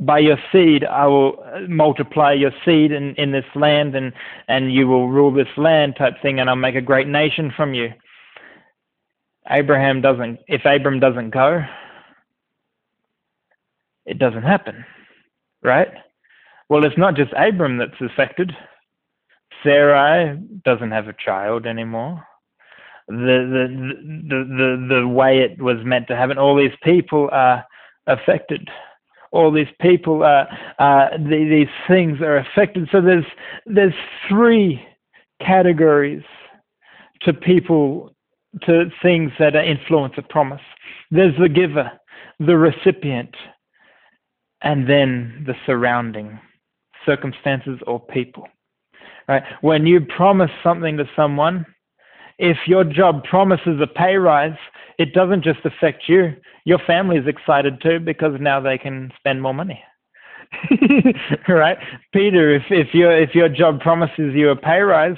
by 0.01 0.19
your 0.19 0.39
seed 0.51 0.85
I 0.85 1.07
will 1.07 1.43
uh, 1.45 1.61
multiply 1.69 2.33
your 2.33 2.51
seed 2.65 2.93
in, 2.93 3.15
in 3.15 3.33
this 3.33 3.45
land 3.55 3.95
and, 3.95 4.13
and 4.49 4.73
you 4.73 4.87
will 4.89 5.09
rule 5.09 5.33
this 5.33 5.49
land 5.57 5.95
type 5.97 6.15
thing 6.21 6.41
and 6.41 6.51
I'll 6.51 6.57
make 6.57 6.75
a 6.75 6.81
great 6.81 7.07
nation 7.07 7.53
from 7.57 7.75
you. 7.75 7.93
Abraham 9.49 10.01
doesn't, 10.01 10.41
if 10.49 10.65
Abram 10.65 11.01
doesn't 11.01 11.31
go, 11.31 11.65
it 14.07 14.19
doesn't 14.19 14.43
happen, 14.43 14.85
right? 15.63 15.89
Well, 16.69 16.85
it's 16.85 16.99
not 16.99 17.15
just 17.15 17.33
Abram 17.37 17.79
that's 17.79 18.01
affected. 18.01 18.53
Sarai 19.65 20.39
doesn't 20.65 20.93
have 20.93 21.09
a 21.09 21.15
child 21.25 21.67
anymore. 21.67 22.23
The, 23.09 23.15
the, 23.15 23.65
the, 24.29 24.45
the, 24.45 24.95
the 25.01 25.09
way 25.09 25.41
it 25.41 25.61
was 25.61 25.79
meant 25.85 26.07
to 26.09 26.17
happen, 26.17 26.39
all 26.39 26.57
these 26.57 26.77
people 26.83 27.29
are 27.33 27.65
affected. 28.07 28.69
All 29.33 29.51
these 29.51 29.69
people 29.81 30.23
are, 30.23 30.47
uh, 30.79 31.17
the, 31.17 31.47
these 31.51 31.75
things 31.89 32.21
are 32.21 32.37
affected. 32.37 32.89
So 32.93 33.01
there's, 33.01 33.27
there's 33.67 33.95
three 34.29 34.81
categories 35.45 36.23
to 37.23 37.33
people 37.33 38.15
to 38.63 38.85
things 39.03 39.33
that 39.39 39.57
are 39.57 39.65
influence 39.65 40.15
a 40.17 40.23
promise. 40.23 40.61
There's 41.11 41.37
the 41.39 41.49
giver, 41.49 41.91
the 42.39 42.57
recipient, 42.57 43.35
and 44.63 44.89
then 44.89 45.45
the 45.47 45.55
surrounding 45.67 46.39
circumstances 47.05 47.81
or 47.87 48.01
people. 48.01 48.47
Right? 49.29 49.43
When 49.63 49.87
you 49.87 50.01
promise 50.01 50.51
something 50.63 50.97
to 50.99 51.05
someone, 51.17 51.65
if 52.39 52.59
your 52.67 52.85
job 52.85 53.25
promises 53.25 53.81
a 53.81 53.87
pay 53.87 54.17
rise, 54.17 54.57
it 54.99 55.13
doesn't 55.13 55.43
just 55.45 55.61
affect 55.65 56.05
you. 56.09 56.35
Your 56.65 56.79
family 56.87 57.17
is 57.17 57.27
excited 57.27 57.81
too 57.83 58.01
because 58.01 58.33
now 58.41 58.61
they 58.61 58.79
can 58.79 59.13
spend 59.19 59.43
more 59.43 59.55
money. 59.55 59.83
right? 61.49 61.79
Peter, 62.13 62.55
if, 62.55 62.63
if 62.71 62.95
your 62.95 63.17
if 63.17 63.35
your 63.35 63.49
job 63.49 63.81
promises 63.81 64.35
you 64.35 64.51
a 64.51 64.57
pay 64.57 64.81
rise, 64.81 65.17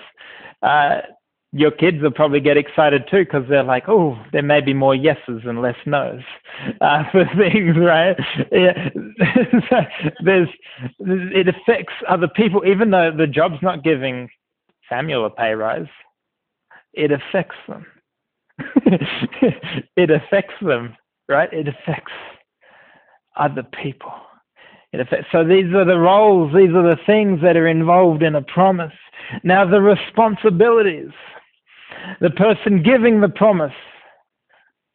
uh, 0.63 1.01
your 1.57 1.71
kids 1.71 2.03
will 2.03 2.11
probably 2.11 2.41
get 2.41 2.59
excited 2.59 3.05
too 3.11 3.25
because 3.25 3.45
they're 3.49 3.63
like, 3.63 3.89
oh, 3.89 4.19
there 4.33 4.43
may 4.43 4.61
be 4.61 4.75
more 4.75 4.95
yeses 4.95 5.43
and 5.45 5.63
less 5.63 5.77
nos 5.87 6.21
uh, 6.83 7.05
for 7.11 7.25
things, 7.37 7.77
right? 7.79 8.17
Yeah. 8.53 8.91
There's, 10.25 10.49
it 10.99 11.49
affects 11.49 11.95
other 12.09 12.29
people, 12.29 12.63
even 12.67 12.91
though 12.91 13.11
the 13.17 13.27
job's 13.27 13.63
not 13.63 13.83
giving 13.83 14.29
Samuel 14.89 15.25
a 15.25 15.31
pay 15.31 15.53
rise. 15.53 15.87
It 16.93 17.11
affects 17.11 17.57
them. 17.69 17.87
it 19.97 20.11
affects 20.11 20.55
them, 20.63 20.97
right? 21.29 21.53
It 21.53 21.69
affects 21.69 22.13
other 23.37 23.63
people. 23.83 24.13
It 24.93 25.01
affects, 25.01 25.27
so 25.33 25.45
these 25.45 25.73
are 25.75 25.85
the 25.85 25.99
roles, 25.99 26.55
these 26.55 26.71
are 26.71 26.83
the 26.83 26.99
things 27.07 27.41
that 27.43 27.57
are 27.57 27.67
involved 27.67 28.23
in 28.23 28.35
a 28.35 28.43
promise. 28.43 28.93
Now, 29.43 29.69
the 29.69 29.81
responsibilities 29.81 31.11
the 32.21 32.31
person 32.31 32.83
giving 32.83 33.21
the 33.21 33.29
promise 33.29 33.73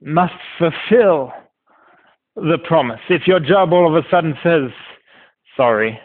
must 0.02 0.34
fulfill 0.58 1.32
the 2.36 2.58
promise. 2.66 3.00
If 3.10 3.28
your 3.28 3.40
job 3.40 3.74
all 3.74 3.88
of 3.88 4.04
a 4.04 4.08
sudden 4.10 4.36
says, 4.44 4.72
sorry, 5.56 6.00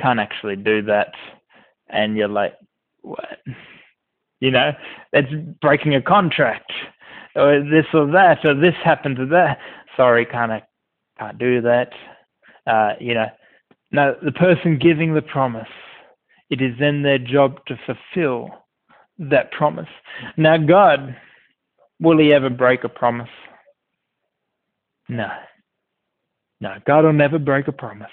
can't 0.00 0.20
actually 0.20 0.56
do 0.56 0.82
that, 0.82 1.12
and 1.88 2.16
you're 2.16 2.28
like, 2.28 2.54
what? 3.02 3.38
You 4.40 4.50
know, 4.50 4.72
that's 5.12 5.32
breaking 5.62 5.94
a 5.94 6.02
contract, 6.02 6.70
or 7.34 7.60
this 7.60 7.86
or 7.94 8.06
that, 8.12 8.44
or 8.44 8.54
this 8.54 8.74
happened 8.84 9.16
to 9.16 9.26
that. 9.26 9.58
Sorry, 9.96 10.26
can't 10.26 10.52
I 10.52 10.62
can't 11.18 11.38
do 11.38 11.62
that. 11.62 11.90
Uh, 12.66 12.92
you 13.00 13.14
know, 13.14 13.26
no, 13.92 14.14
the 14.22 14.32
person 14.32 14.78
giving 14.78 15.14
the 15.14 15.22
promise, 15.22 15.68
it 16.50 16.60
is 16.60 16.74
then 16.78 17.02
their 17.02 17.18
job 17.18 17.64
to 17.66 17.78
fulfill 17.86 18.50
that 19.18 19.52
promise. 19.52 19.88
Now, 20.36 20.56
God, 20.56 21.16
will 22.00 22.18
He 22.18 22.32
ever 22.32 22.50
break 22.50 22.84
a 22.84 22.88
promise? 22.88 23.28
No. 25.08 25.28
No, 26.60 26.74
God 26.86 27.04
will 27.04 27.12
never 27.12 27.38
break 27.38 27.68
a 27.68 27.72
promise. 27.72 28.10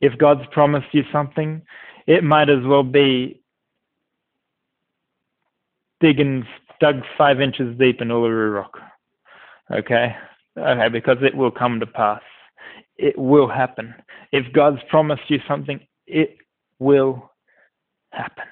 If 0.00 0.16
God's 0.18 0.46
promised 0.52 0.88
you 0.92 1.02
something, 1.12 1.62
it 2.06 2.22
might 2.22 2.48
as 2.50 2.64
well 2.64 2.82
be 2.82 3.40
digging 6.00 6.46
dug 6.80 7.02
five 7.16 7.40
inches 7.40 7.76
deep 7.78 8.00
in 8.00 8.08
Uluru 8.08 8.54
Rock. 8.54 8.78
Okay? 9.72 10.14
Okay, 10.56 10.88
because 10.88 11.18
it 11.22 11.34
will 11.34 11.50
come 11.50 11.80
to 11.80 11.86
pass. 11.86 12.20
It 12.96 13.18
will 13.18 13.48
happen. 13.48 13.94
If 14.32 14.52
God's 14.52 14.80
promised 14.88 15.28
you 15.28 15.40
something, 15.48 15.80
it 16.06 16.36
will 16.78 17.30
happen. 18.12 18.44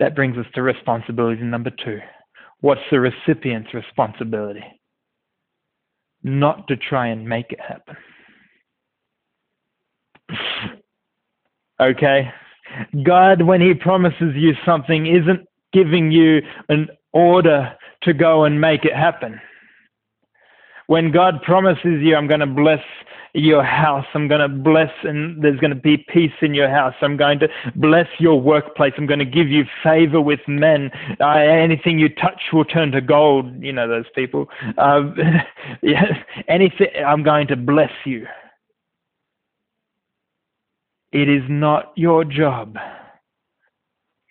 That 0.00 0.14
brings 0.16 0.36
us 0.36 0.46
to 0.54 0.62
responsibility 0.62 1.42
number 1.42 1.70
two. 1.70 2.00
What's 2.60 2.80
the 2.90 3.00
recipient's 3.00 3.72
responsibility? 3.74 4.64
Not 6.22 6.66
to 6.68 6.76
try 6.76 7.08
and 7.08 7.28
make 7.28 7.52
it 7.52 7.60
happen. 7.60 7.96
okay? 11.80 12.30
God, 13.04 13.42
when 13.42 13.60
He 13.60 13.74
promises 13.74 14.34
you 14.34 14.52
something, 14.64 15.06
isn't 15.06 15.46
giving 15.72 16.10
you 16.10 16.40
an 16.68 16.88
order 17.12 17.74
to 18.02 18.12
go 18.12 18.44
and 18.44 18.60
make 18.60 18.84
it 18.84 18.94
happen. 18.94 19.40
When 20.86 21.12
God 21.12 21.42
promises 21.42 22.00
you, 22.02 22.14
I'm 22.16 22.26
going 22.26 22.40
to 22.40 22.46
bless 22.46 22.82
your 23.34 23.64
house. 23.64 24.06
I'm 24.14 24.28
going 24.28 24.40
to 24.40 24.48
bless, 24.48 24.92
and 25.02 25.42
there's 25.42 25.58
going 25.58 25.74
to 25.74 25.80
be 25.80 25.98
peace 25.98 26.32
in 26.40 26.54
your 26.54 26.68
house. 26.68 26.94
I'm 27.02 27.16
going 27.16 27.40
to 27.40 27.48
bless 27.74 28.06
your 28.18 28.40
workplace. 28.40 28.92
I'm 28.96 29.06
going 29.06 29.18
to 29.18 29.24
give 29.24 29.48
you 29.48 29.64
favor 29.82 30.20
with 30.20 30.40
men. 30.46 30.90
Anything 31.20 31.98
you 31.98 32.08
touch 32.08 32.40
will 32.52 32.64
turn 32.64 32.92
to 32.92 33.00
gold. 33.00 33.62
You 33.62 33.72
know 33.72 33.88
those 33.88 34.06
people. 34.14 34.48
Uh, 34.78 35.02
yeah, 35.82 36.22
anything, 36.48 36.88
I'm 37.04 37.24
going 37.24 37.48
to 37.48 37.56
bless 37.56 37.92
you. 38.04 38.26
It 41.12 41.28
is 41.28 41.42
not 41.48 41.92
your 41.96 42.24
job 42.24 42.76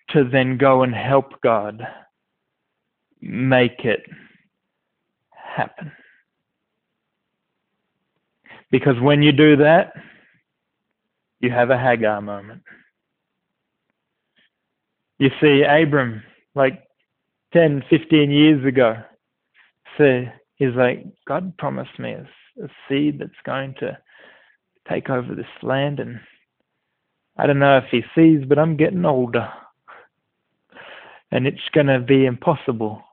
to 0.10 0.24
then 0.30 0.58
go 0.58 0.84
and 0.84 0.94
help 0.94 1.42
God 1.42 1.86
make 3.22 3.86
it 3.86 4.04
happen. 5.32 5.92
Because 8.74 9.00
when 9.00 9.22
you 9.22 9.32
do 9.32 9.56
that, 9.58 9.94
you 11.40 11.52
have 11.52 11.70
a 11.70 11.78
Hagar 11.78 12.20
moment. 12.22 12.64
You 15.20 15.30
see, 15.40 15.62
Abram, 15.62 16.24
like 16.56 16.82
10, 17.54 17.84
15 17.88 18.32
years 18.32 18.66
ago, 18.66 18.96
said, 19.96 20.34
he's 20.56 20.74
like, 20.74 21.06
God 21.28 21.56
promised 21.60 22.00
me 22.00 22.14
a 22.14 22.28
seed 22.90 23.20
that's 23.20 23.32
going 23.46 23.76
to 23.80 23.96
take 24.90 25.08
over 25.08 25.36
this 25.36 25.46
land. 25.62 26.00
And 26.00 26.20
I 27.38 27.46
don't 27.46 27.60
know 27.60 27.78
if 27.78 27.86
he 27.92 28.02
sees, 28.16 28.44
but 28.44 28.58
I'm 28.58 28.76
getting 28.76 29.06
older. 29.06 29.54
And 31.30 31.46
it's 31.46 31.70
going 31.76 31.88
to 31.88 32.00
be 32.00 32.26
impossible 32.26 33.04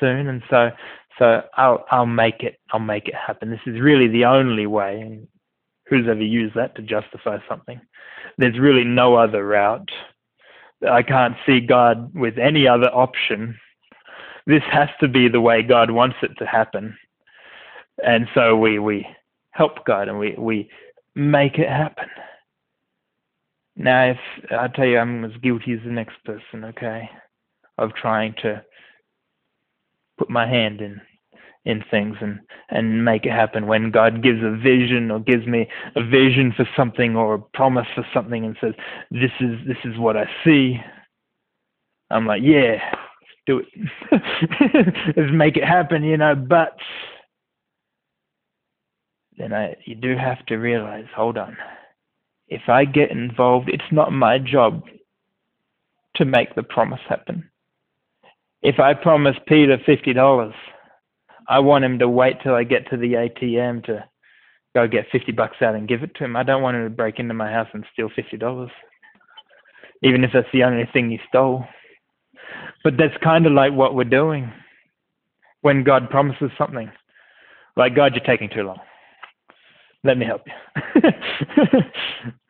soon. 0.00 0.26
And 0.26 0.42
so, 0.50 0.70
so 1.18 1.42
I'll, 1.54 1.84
I'll 1.90 2.06
make 2.06 2.42
it, 2.42 2.58
I'll 2.70 2.80
make 2.80 3.08
it 3.08 3.14
happen. 3.14 3.50
This 3.50 3.60
is 3.66 3.80
really 3.80 4.08
the 4.08 4.24
only 4.24 4.66
way. 4.66 5.20
Who's 5.88 6.08
ever 6.08 6.22
used 6.22 6.56
that 6.56 6.74
to 6.76 6.82
justify 6.82 7.38
something? 7.48 7.80
There's 8.38 8.58
really 8.58 8.84
no 8.84 9.14
other 9.14 9.46
route. 9.46 9.90
I 10.88 11.02
can't 11.02 11.36
see 11.46 11.60
God 11.60 12.12
with 12.14 12.38
any 12.38 12.66
other 12.66 12.88
option. 12.88 13.58
This 14.46 14.62
has 14.70 14.88
to 15.00 15.08
be 15.08 15.28
the 15.28 15.40
way 15.40 15.62
God 15.62 15.90
wants 15.90 16.16
it 16.22 16.36
to 16.38 16.46
happen. 16.46 16.96
And 18.04 18.28
so 18.34 18.56
we, 18.56 18.78
we 18.78 19.06
help 19.52 19.86
God 19.86 20.08
and 20.08 20.18
we, 20.18 20.34
we 20.36 20.68
make 21.14 21.58
it 21.58 21.68
happen. 21.68 22.08
Now, 23.76 24.10
if 24.10 24.18
I 24.50 24.68
tell 24.68 24.86
you 24.86 24.98
I'm 24.98 25.24
as 25.24 25.36
guilty 25.42 25.72
as 25.72 25.80
the 25.84 25.90
next 25.92 26.16
person, 26.24 26.64
okay, 26.64 27.08
of 27.78 27.94
trying 27.94 28.34
to 28.42 28.62
put 30.18 30.30
my 30.30 30.46
hand 30.46 30.80
in 30.80 31.00
in 31.66 31.82
things 31.90 32.16
and 32.20 32.38
and 32.70 33.04
make 33.04 33.26
it 33.26 33.32
happen. 33.32 33.66
When 33.66 33.90
God 33.90 34.22
gives 34.22 34.42
a 34.42 34.56
vision 34.56 35.10
or 35.10 35.18
gives 35.18 35.46
me 35.46 35.68
a 35.96 36.02
vision 36.02 36.54
for 36.56 36.66
something 36.76 37.16
or 37.16 37.34
a 37.34 37.38
promise 37.38 37.88
for 37.94 38.06
something 38.14 38.44
and 38.44 38.56
says 38.60 38.74
this 39.10 39.32
is 39.40 39.58
this 39.66 39.76
is 39.84 39.98
what 39.98 40.16
I 40.16 40.24
see 40.44 40.78
I'm 42.10 42.26
like 42.26 42.42
yeah 42.42 42.78
do 43.46 43.58
it. 43.58 43.66
Let's 45.16 45.32
make 45.32 45.56
it 45.56 45.64
happen 45.64 46.04
you 46.04 46.16
know 46.16 46.34
but 46.36 46.76
then 49.36 49.52
I 49.52 49.74
you 49.84 49.96
do 49.96 50.16
have 50.16 50.46
to 50.46 50.56
realize 50.56 51.06
hold 51.14 51.36
on. 51.36 51.56
If 52.48 52.68
I 52.68 52.84
get 52.84 53.10
involved 53.10 53.68
it's 53.68 53.92
not 53.92 54.12
my 54.12 54.38
job 54.38 54.84
to 56.14 56.24
make 56.24 56.54
the 56.54 56.62
promise 56.62 57.00
happen 57.08 57.50
if 58.62 58.80
I 58.80 58.94
promise 58.94 59.36
Peter 59.46 59.78
fifty 59.84 60.12
dollars 60.12 60.54
I 61.48 61.60
want 61.60 61.84
him 61.84 61.98
to 62.00 62.08
wait 62.08 62.36
till 62.42 62.54
I 62.54 62.64
get 62.64 62.88
to 62.90 62.96
the 62.96 63.12
ATM 63.12 63.84
to 63.84 64.04
go 64.74 64.86
get 64.88 65.06
50 65.12 65.32
bucks 65.32 65.56
out 65.62 65.74
and 65.74 65.88
give 65.88 66.02
it 66.02 66.14
to 66.16 66.24
him. 66.24 66.36
I 66.36 66.42
don't 66.42 66.62
want 66.62 66.76
him 66.76 66.84
to 66.84 66.90
break 66.90 67.18
into 67.18 67.34
my 67.34 67.50
house 67.50 67.68
and 67.72 67.84
steal 67.92 68.10
$50, 68.10 68.68
even 70.02 70.24
if 70.24 70.30
that's 70.32 70.48
the 70.52 70.64
only 70.64 70.88
thing 70.92 71.10
he 71.10 71.20
stole. 71.28 71.64
But 72.82 72.96
that's 72.96 73.16
kind 73.22 73.46
of 73.46 73.52
like 73.52 73.72
what 73.72 73.94
we're 73.94 74.04
doing 74.04 74.52
when 75.62 75.84
God 75.84 76.10
promises 76.10 76.50
something. 76.58 76.90
Like, 77.76 77.94
God, 77.94 78.14
you're 78.14 78.24
taking 78.24 78.48
too 78.48 78.62
long. 78.62 78.80
Let 80.04 80.18
me 80.18 80.26
help 80.26 80.42
you. 80.46 81.10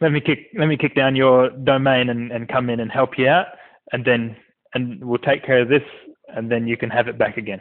let 0.01 0.13
me 0.13 0.21
kick 0.21 0.51
let 0.59 0.67
me 0.67 0.77
kick 0.77 0.95
down 0.95 1.17
your 1.17 1.49
domain 1.51 2.11
and, 2.11 2.31
and 2.31 2.49
come 2.49 2.69
in 2.69 2.81
and 2.81 2.93
help 2.93 3.17
you 3.17 3.29
out 3.29 3.47
and 3.93 4.05
then 4.05 4.37
and 4.75 5.05
we'll 5.05 5.19
take 5.19 5.45
care 5.45 5.61
of 5.61 5.69
this 5.69 5.83
and 6.29 6.51
then 6.51 6.67
you 6.67 6.77
can 6.77 6.91
have 6.91 7.09
it 7.09 7.19
back 7.19 7.37
again. 7.37 7.61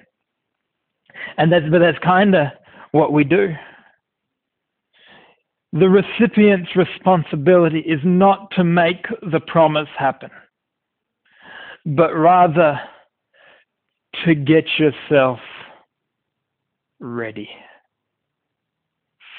And 1.37 1.51
that's, 1.51 1.65
but 1.71 1.79
that's 1.79 1.99
kind 1.99 2.35
of 2.35 2.47
what 2.91 3.13
we 3.13 3.23
do. 3.23 3.53
The 5.73 5.89
recipient's 5.89 6.75
responsibility 6.75 7.79
is 7.79 7.99
not 8.03 8.49
to 8.51 8.63
make 8.63 9.05
the 9.31 9.41
promise 9.41 9.89
happen, 9.97 10.29
but 11.85 12.13
rather 12.13 12.79
to 14.23 14.35
get 14.35 14.65
yourself 14.79 15.39
ready 16.99 17.49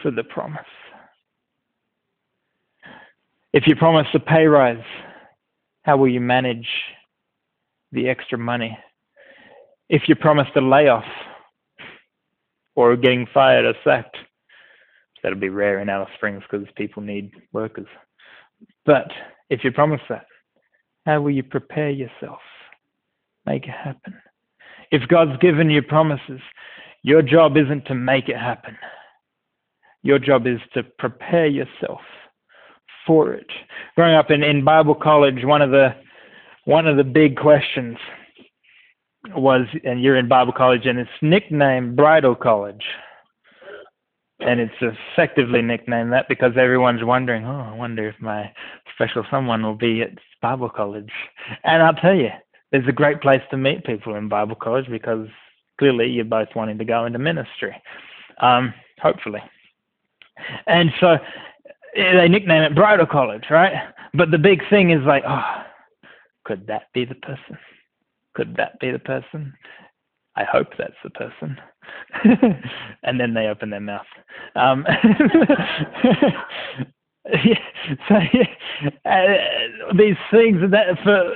for 0.02 0.10
the 0.10 0.24
promise. 0.24 0.60
If 3.52 3.66
you 3.66 3.74
promise 3.74 4.06
a 4.12 4.18
pay 4.18 4.44
rise, 4.44 4.84
how 5.84 5.96
will 5.96 6.08
you 6.08 6.20
manage 6.20 6.68
the 7.96 8.08
extra 8.08 8.38
money? 8.38 8.78
If 9.88 10.02
you 10.08 10.14
promised 10.14 10.54
a 10.54 10.60
layoff, 10.60 11.04
or 12.76 12.94
getting 12.94 13.26
fired 13.34 13.64
or 13.64 13.74
sacked. 13.82 14.16
That'll 15.22 15.38
be 15.38 15.48
rare 15.48 15.80
in 15.80 15.88
Alice 15.88 16.10
Springs 16.14 16.44
because 16.48 16.66
people 16.76 17.02
need 17.02 17.32
workers. 17.52 17.88
But 18.84 19.10
if 19.50 19.64
you 19.64 19.72
promise 19.72 20.00
that, 20.08 20.26
how 21.04 21.20
will 21.22 21.32
you 21.32 21.42
prepare 21.42 21.90
yourself? 21.90 22.38
Make 23.46 23.64
it 23.64 23.70
happen. 23.70 24.14
If 24.92 25.08
God's 25.08 25.36
given 25.38 25.70
you 25.70 25.82
promises, 25.82 26.40
your 27.02 27.22
job 27.22 27.56
isn't 27.56 27.86
to 27.86 27.94
make 27.94 28.28
it 28.28 28.36
happen. 28.36 28.76
Your 30.02 30.18
job 30.18 30.46
is 30.46 30.60
to 30.74 30.84
prepare 30.98 31.46
yourself 31.46 32.00
for 33.06 33.32
it. 33.32 33.46
Growing 33.96 34.14
up 34.14 34.30
in, 34.30 34.42
in 34.42 34.64
Bible 34.64 34.94
college, 34.94 35.44
one 35.44 35.62
of 35.62 35.70
the 35.70 35.94
one 36.66 36.86
of 36.86 36.96
the 36.96 37.04
big 37.04 37.36
questions 37.36 37.96
was, 39.34 39.66
and 39.84 40.02
you're 40.02 40.16
in 40.16 40.28
Bible 40.28 40.52
college, 40.52 40.84
and 40.84 40.98
it's 40.98 41.10
nicknamed 41.22 41.96
Bridal 41.96 42.34
College. 42.34 42.84
And 44.40 44.60
it's 44.60 44.74
effectively 44.82 45.62
nicknamed 45.62 46.12
that 46.12 46.28
because 46.28 46.52
everyone's 46.58 47.02
wondering, 47.02 47.46
oh, 47.46 47.70
I 47.72 47.74
wonder 47.74 48.06
if 48.06 48.16
my 48.20 48.52
special 48.94 49.24
someone 49.30 49.62
will 49.62 49.76
be 49.76 50.02
at 50.02 50.10
Bible 50.42 50.68
college. 50.68 51.10
And 51.64 51.82
I'll 51.82 51.94
tell 51.94 52.14
you, 52.14 52.28
there's 52.70 52.86
a 52.86 52.92
great 52.92 53.22
place 53.22 53.40
to 53.50 53.56
meet 53.56 53.84
people 53.84 54.14
in 54.14 54.28
Bible 54.28 54.56
college 54.56 54.86
because 54.90 55.26
clearly 55.78 56.08
you're 56.08 56.26
both 56.26 56.48
wanting 56.54 56.76
to 56.78 56.84
go 56.84 57.06
into 57.06 57.18
ministry, 57.18 57.74
um, 58.40 58.74
hopefully. 59.00 59.40
And 60.66 60.90
so 61.00 61.16
they 61.94 62.28
nickname 62.28 62.62
it 62.62 62.74
Bridal 62.74 63.06
College, 63.06 63.44
right? 63.50 63.72
But 64.12 64.30
the 64.30 64.38
big 64.38 64.60
thing 64.68 64.90
is 64.90 65.02
like, 65.06 65.24
oh, 65.26 65.62
could 66.46 66.66
that 66.68 66.84
be 66.94 67.04
the 67.04 67.16
person? 67.16 67.58
could 68.36 68.54
that 68.56 68.78
be 68.78 68.90
the 68.92 68.98
person? 68.98 69.52
I 70.36 70.44
hope 70.44 70.68
that's 70.78 70.92
the 71.02 71.10
person. 71.10 71.56
and 73.02 73.18
then 73.18 73.32
they 73.32 73.46
open 73.46 73.70
their 73.70 73.80
mouth. 73.80 74.04
Um, 74.54 74.84
so 78.08 78.18
yeah, 78.34 78.90
uh, 79.06 79.94
these 79.96 80.16
things 80.30 80.58
that 80.70 80.98
for 81.02 81.32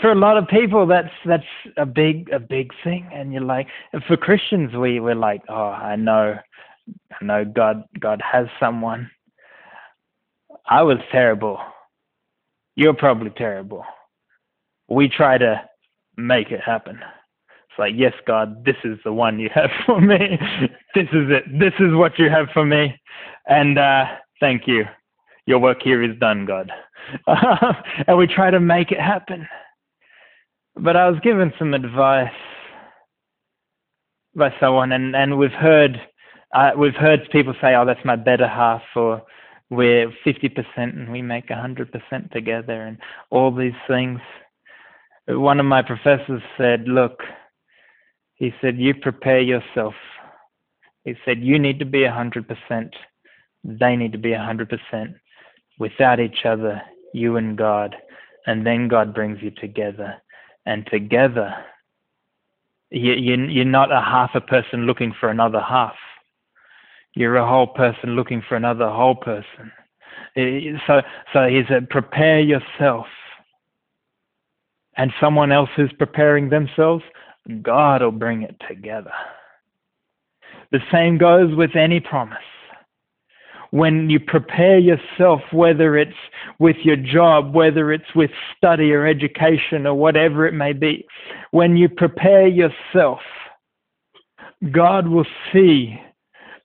for 0.00 0.10
a 0.10 0.14
lot 0.14 0.38
of 0.38 0.48
people 0.48 0.86
that's 0.86 1.12
that's 1.26 1.44
a 1.76 1.84
big 1.84 2.30
a 2.32 2.40
big 2.40 2.72
thing, 2.82 3.06
and 3.12 3.32
you're 3.32 3.42
like 3.42 3.66
for 4.08 4.16
Christians 4.16 4.74
we 4.74 5.00
we're 5.00 5.14
like 5.14 5.42
oh 5.50 5.68
I 5.68 5.96
know 5.96 6.36
I 7.20 7.24
know 7.24 7.44
God 7.44 7.84
God 8.00 8.22
has 8.22 8.46
someone. 8.58 9.10
I 10.68 10.82
was 10.82 10.98
terrible. 11.12 11.58
You're 12.74 12.94
probably 12.94 13.30
terrible. 13.30 13.84
We 14.90 15.08
try 15.08 15.38
to 15.38 15.62
make 16.16 16.50
it 16.50 16.60
happen. 16.60 16.96
It's 16.96 17.78
like, 17.78 17.94
yes, 17.96 18.12
God, 18.26 18.64
this 18.64 18.76
is 18.84 18.98
the 19.04 19.12
one 19.12 19.38
you 19.38 19.48
have 19.54 19.70
for 19.86 20.00
me. 20.00 20.18
this 20.94 21.08
is 21.12 21.30
it. 21.30 21.44
This 21.58 21.74
is 21.78 21.94
what 21.94 22.18
you 22.18 22.28
have 22.28 22.48
for 22.52 22.64
me. 22.64 23.00
And 23.46 23.78
uh, 23.78 24.06
thank 24.40 24.66
you. 24.66 24.84
Your 25.46 25.58
work 25.58 25.82
here 25.82 26.02
is 26.02 26.18
done, 26.18 26.46
God. 26.46 26.70
and 27.26 28.18
we 28.18 28.26
try 28.26 28.50
to 28.50 28.60
make 28.60 28.92
it 28.92 29.00
happen. 29.00 29.48
But 30.76 30.96
I 30.96 31.08
was 31.08 31.18
given 31.20 31.52
some 31.58 31.74
advice 31.74 32.32
by 34.34 34.54
someone, 34.60 34.92
and, 34.92 35.16
and 35.16 35.38
we've 35.38 35.50
heard 35.50 36.00
uh, 36.54 36.72
we've 36.76 36.94
heard 36.94 37.28
people 37.30 37.54
say, 37.60 37.74
"Oh, 37.74 37.84
that's 37.84 38.04
my 38.04 38.16
better 38.16 38.48
half," 38.48 38.82
or 38.96 39.22
"We're 39.70 40.12
fifty 40.24 40.48
percent 40.48 40.94
and 40.94 41.10
we 41.10 41.22
make 41.22 41.50
a 41.50 41.60
hundred 41.60 41.92
percent 41.92 42.32
together," 42.32 42.82
and 42.82 42.98
all 43.30 43.54
these 43.54 43.78
things 43.88 44.20
one 45.38 45.60
of 45.60 45.66
my 45.66 45.82
professors 45.82 46.42
said, 46.56 46.84
Look, 46.86 47.20
he 48.40 48.54
said, 48.62 48.78
you 48.78 48.94
prepare 48.94 49.40
yourself. 49.40 49.92
He 51.04 51.14
said, 51.26 51.40
you 51.40 51.58
need 51.58 51.78
to 51.78 51.84
be 51.84 52.00
100%. 52.00 52.90
They 53.62 53.96
need 53.96 54.12
to 54.12 54.18
be 54.18 54.30
100%. 54.30 55.14
Without 55.78 56.20
each 56.20 56.46
other, 56.46 56.80
you 57.12 57.36
and 57.36 57.56
God. 57.56 57.94
And 58.46 58.66
then 58.66 58.88
God 58.88 59.14
brings 59.14 59.42
you 59.42 59.50
together. 59.50 60.14
And 60.64 60.86
together, 60.86 61.54
you, 62.88 63.12
you, 63.12 63.36
you're 63.44 63.64
not 63.66 63.92
a 63.92 64.00
half 64.00 64.30
a 64.34 64.40
person 64.40 64.86
looking 64.86 65.12
for 65.20 65.28
another 65.28 65.60
half. 65.60 65.96
You're 67.14 67.36
a 67.36 67.46
whole 67.46 67.66
person 67.66 68.16
looking 68.16 68.42
for 68.48 68.56
another 68.56 68.88
whole 68.88 69.16
person. 69.16 69.70
So, 70.86 71.02
so 71.34 71.46
he 71.46 71.62
said, 71.68 71.90
prepare 71.90 72.40
yourself 72.40 73.06
and 74.96 75.12
someone 75.20 75.52
else 75.52 75.70
is 75.78 75.90
preparing 75.98 76.48
themselves, 76.48 77.04
God 77.62 78.02
will 78.02 78.10
bring 78.10 78.42
it 78.42 78.56
together. 78.68 79.12
The 80.72 80.80
same 80.92 81.18
goes 81.18 81.54
with 81.54 81.74
any 81.74 82.00
promise. 82.00 82.38
When 83.70 84.10
you 84.10 84.18
prepare 84.18 84.78
yourself, 84.78 85.40
whether 85.52 85.96
it's 85.96 86.12
with 86.58 86.76
your 86.82 86.96
job, 86.96 87.54
whether 87.54 87.92
it's 87.92 88.14
with 88.16 88.30
study 88.56 88.92
or 88.92 89.06
education 89.06 89.86
or 89.86 89.94
whatever 89.94 90.46
it 90.46 90.54
may 90.54 90.72
be, 90.72 91.06
when 91.52 91.76
you 91.76 91.88
prepare 91.88 92.48
yourself, 92.48 93.20
God 94.72 95.06
will 95.08 95.26
see 95.52 95.98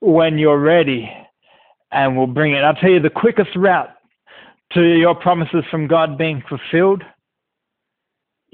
when 0.00 0.36
you're 0.36 0.60
ready 0.60 1.08
and 1.92 2.16
we'll 2.16 2.26
bring 2.26 2.52
it. 2.52 2.64
I'll 2.64 2.74
tell 2.74 2.90
you 2.90 3.00
the 3.00 3.08
quickest 3.08 3.54
route 3.56 3.90
to 4.72 4.82
your 4.82 5.14
promises 5.14 5.64
from 5.70 5.86
God 5.86 6.18
being 6.18 6.42
fulfilled 6.48 7.02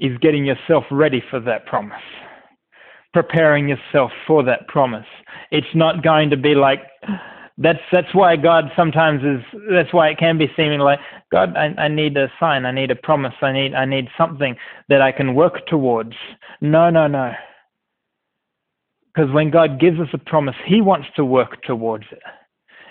is 0.03 0.17
getting 0.17 0.45
yourself 0.45 0.83
ready 0.91 1.23
for 1.31 1.39
that 1.39 1.65
promise, 1.65 2.03
preparing 3.13 3.69
yourself 3.69 4.11
for 4.27 4.43
that 4.43 4.67
promise. 4.67 5.05
It's 5.49 5.73
not 5.73 6.03
going 6.03 6.29
to 6.29 6.37
be 6.37 6.53
like, 6.53 6.81
that's 7.57 7.79
that's 7.91 8.13
why 8.13 8.35
God 8.35 8.65
sometimes 8.75 9.21
is 9.23 9.61
that's 9.71 9.93
why 9.93 10.09
it 10.09 10.17
can 10.17 10.37
be 10.37 10.51
seeming 10.57 10.79
like 10.79 10.99
God 11.31 11.55
I, 11.55 11.67
I 11.77 11.87
need 11.87 12.17
a 12.17 12.27
sign 12.39 12.65
I 12.65 12.71
need 12.71 12.89
a 12.89 12.95
promise 12.95 13.35
I 13.43 13.53
need 13.53 13.75
I 13.75 13.85
need 13.85 14.07
something 14.17 14.55
that 14.89 15.01
I 15.01 15.11
can 15.11 15.35
work 15.35 15.67
towards. 15.67 16.13
No 16.61 16.89
no 16.89 17.05
no. 17.05 17.31
Because 19.13 19.31
when 19.31 19.51
God 19.51 19.79
gives 19.79 19.99
us 19.99 20.07
a 20.13 20.17
promise 20.17 20.55
he 20.65 20.81
wants 20.81 21.07
to 21.15 21.23
work 21.23 21.61
towards 21.61 22.05
it. 22.11 22.23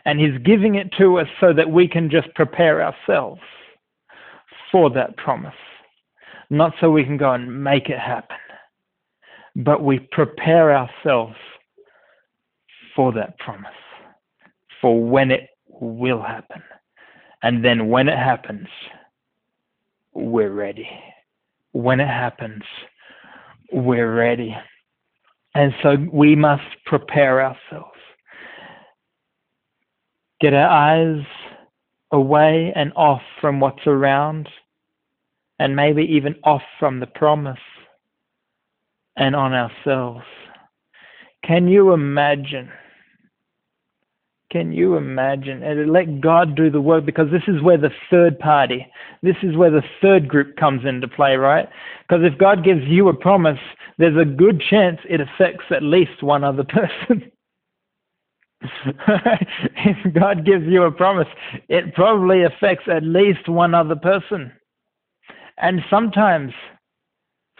And 0.05 0.21
he's 0.21 0.39
giving 0.45 0.77
it 0.77 0.93
to 0.99 1.19
us 1.19 1.29
so 1.41 1.53
that 1.53 1.71
we 1.71 1.89
can 1.89 2.09
just 2.09 2.33
prepare 2.35 2.83
ourselves 2.83 3.41
for 4.71 4.91
that 4.91 5.17
promise 5.17 5.55
not 6.53 6.73
so 6.81 6.91
we 6.91 7.05
can 7.05 7.17
go 7.17 7.33
and 7.33 7.65
make 7.65 7.89
it 7.89 7.99
happen 7.99 8.37
but 9.57 9.83
we 9.83 9.99
prepare 9.99 10.75
ourselves 10.75 11.37
for 12.97 13.13
that 13.13 13.39
promise 13.39 13.71
for 14.81 15.03
when 15.03 15.31
it 15.31 15.51
will 15.69 16.23
happen. 16.23 16.63
And 17.43 17.65
then 17.65 17.89
when 17.89 18.09
it 18.09 18.19
happens, 18.19 18.69
we're 20.15 20.53
ready. 20.53 20.89
When 21.73 22.01
it 22.01 22.09
happens, 22.09 22.63
we're 23.73 24.15
ready. 24.15 24.57
And 25.55 25.73
so 25.83 25.97
we 26.13 26.35
must 26.37 26.63
prepare 26.87 27.43
ourselves. 27.43 27.89
Get 30.41 30.55
our 30.55 30.69
eyes 30.69 31.25
away 32.11 32.73
and 32.75 32.93
off 32.97 33.23
from 33.41 33.61
what's 33.61 33.87
around, 33.87 34.49
and 35.63 35.77
maybe 35.77 36.03
even 36.03 36.35
off 36.45 36.63
from 36.79 37.01
the 37.01 37.07
promise 37.07 37.59
and 39.17 39.37
on 39.37 39.53
ourselves. 39.53 40.25
Can 41.45 41.69
you 41.69 41.93
imagine 41.93 42.71
can 44.53 44.71
you 44.71 44.97
imagine? 44.97 45.63
And 45.63 45.91
let 45.91 46.21
God 46.21 46.55
do 46.55 46.71
the 46.71 46.81
work 46.81 47.07
because 47.07 47.31
this 47.33 47.43
is 47.49 47.63
where 47.63 47.79
the 47.79 47.89
third 48.11 48.39
party, 48.39 48.87
this 49.23 49.37
is 49.43 49.57
where 49.57 49.71
the 49.71 49.83
third 50.03 50.29
group 50.29 50.57
comes 50.57 50.85
into 50.85 51.09
play, 51.09 51.37
right? 51.37 51.67
Because 52.07 52.23
if 52.23 52.39
God 52.39 52.63
gives 52.63 52.83
you 52.85 53.09
a 53.09 53.15
promise, 53.15 53.59
there's 53.97 54.21
a 54.21 54.27
good 54.27 54.63
chance 54.69 54.99
it 55.09 55.23
affects 55.23 55.65
at 55.71 55.83
least 55.83 56.23
one 56.23 56.45
other 56.45 56.65
person. 56.69 57.33
if 58.63 60.15
God 60.15 60.45
gives 60.45 60.67
you 60.67 60.83
a 60.83 60.93
promise, 60.93 61.29
it 61.71 61.95
probably 61.95 62.45
affects 62.45 62.85
at 62.95 63.03
least 63.03 63.49
one 63.49 63.75
other 63.75 63.97
person. 63.97 64.53
And 65.59 65.81
sometimes, 65.91 66.53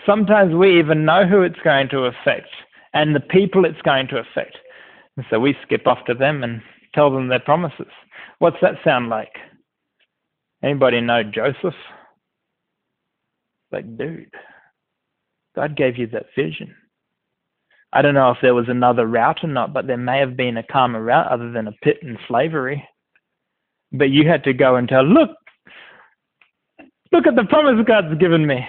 sometimes 0.07 0.55
we 0.55 0.79
even 0.79 1.05
know 1.05 1.27
who 1.27 1.43
it's 1.43 1.61
going 1.65 1.89
to 1.91 2.05
affect 2.05 2.49
and 2.95 3.15
the 3.15 3.21
people 3.21 3.65
it's 3.65 3.81
going 3.83 4.09
to 4.09 4.19
affect. 4.19 4.57
And 5.17 5.27
so 5.31 5.39
we 5.39 5.57
skip 5.63 5.87
off 5.87 6.05
to 6.07 6.15
them 6.15 6.43
and 6.43 6.63
tell 6.95 7.11
them 7.11 7.29
their 7.29 7.41
promises. 7.41 7.93
What's 8.39 8.57
that 8.63 8.75
sound 8.85 9.09
like? 9.09 9.33
Anybody 10.63 11.01
know 11.01 11.23
Joseph? 11.23 11.75
Like, 13.71 13.97
dude, 13.97 14.31
God 15.57 15.77
gave 15.77 15.99
you 15.99 16.07
that 16.09 16.27
vision. 16.37 16.75
I 17.93 18.01
don't 18.01 18.15
know 18.15 18.31
if 18.31 18.39
there 18.41 18.55
was 18.55 18.69
another 18.69 19.07
route 19.07 19.41
or 19.43 19.49
not, 19.49 19.73
but 19.75 19.87
there 19.87 19.99
may 19.99 20.19
have 20.19 20.37
been 20.37 20.57
a 20.57 20.63
calmer 20.63 21.03
route 21.03 21.31
other 21.31 21.51
than 21.51 21.69
a 21.69 21.73
pit 21.83 21.99
and 22.03 22.19
slavery. 22.27 22.87
But 23.93 24.11
you 24.11 24.27
had 24.29 24.45
to 24.45 24.55
go 24.55 24.77
and 24.77 24.89
tell, 24.89 25.05
look, 25.05 25.31
look 27.23 27.27
at 27.27 27.37
the 27.37 27.49
promise 27.49 27.85
God's 27.87 28.19
given 28.19 28.47
me. 28.47 28.67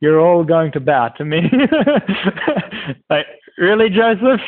You're 0.00 0.20
all 0.20 0.44
going 0.44 0.72
to 0.72 0.80
bow 0.80 1.08
to 1.16 1.24
me. 1.24 1.40
like, 3.10 3.26
really, 3.58 3.88
Joseph? 3.90 4.40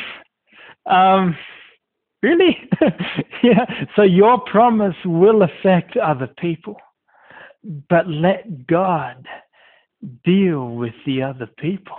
Um, 0.85 1.35
Really? 2.23 2.57
yeah. 3.43 3.65
So 3.95 4.01
your 4.01 4.39
promise 4.39 4.95
will 5.05 5.43
affect 5.43 5.97
other 5.97 6.27
people. 6.39 6.77
But 7.89 8.07
let 8.07 8.65
God 8.67 9.27
deal 10.23 10.69
with 10.69 10.93
the 11.05 11.23
other 11.23 11.47
people. 11.59 11.97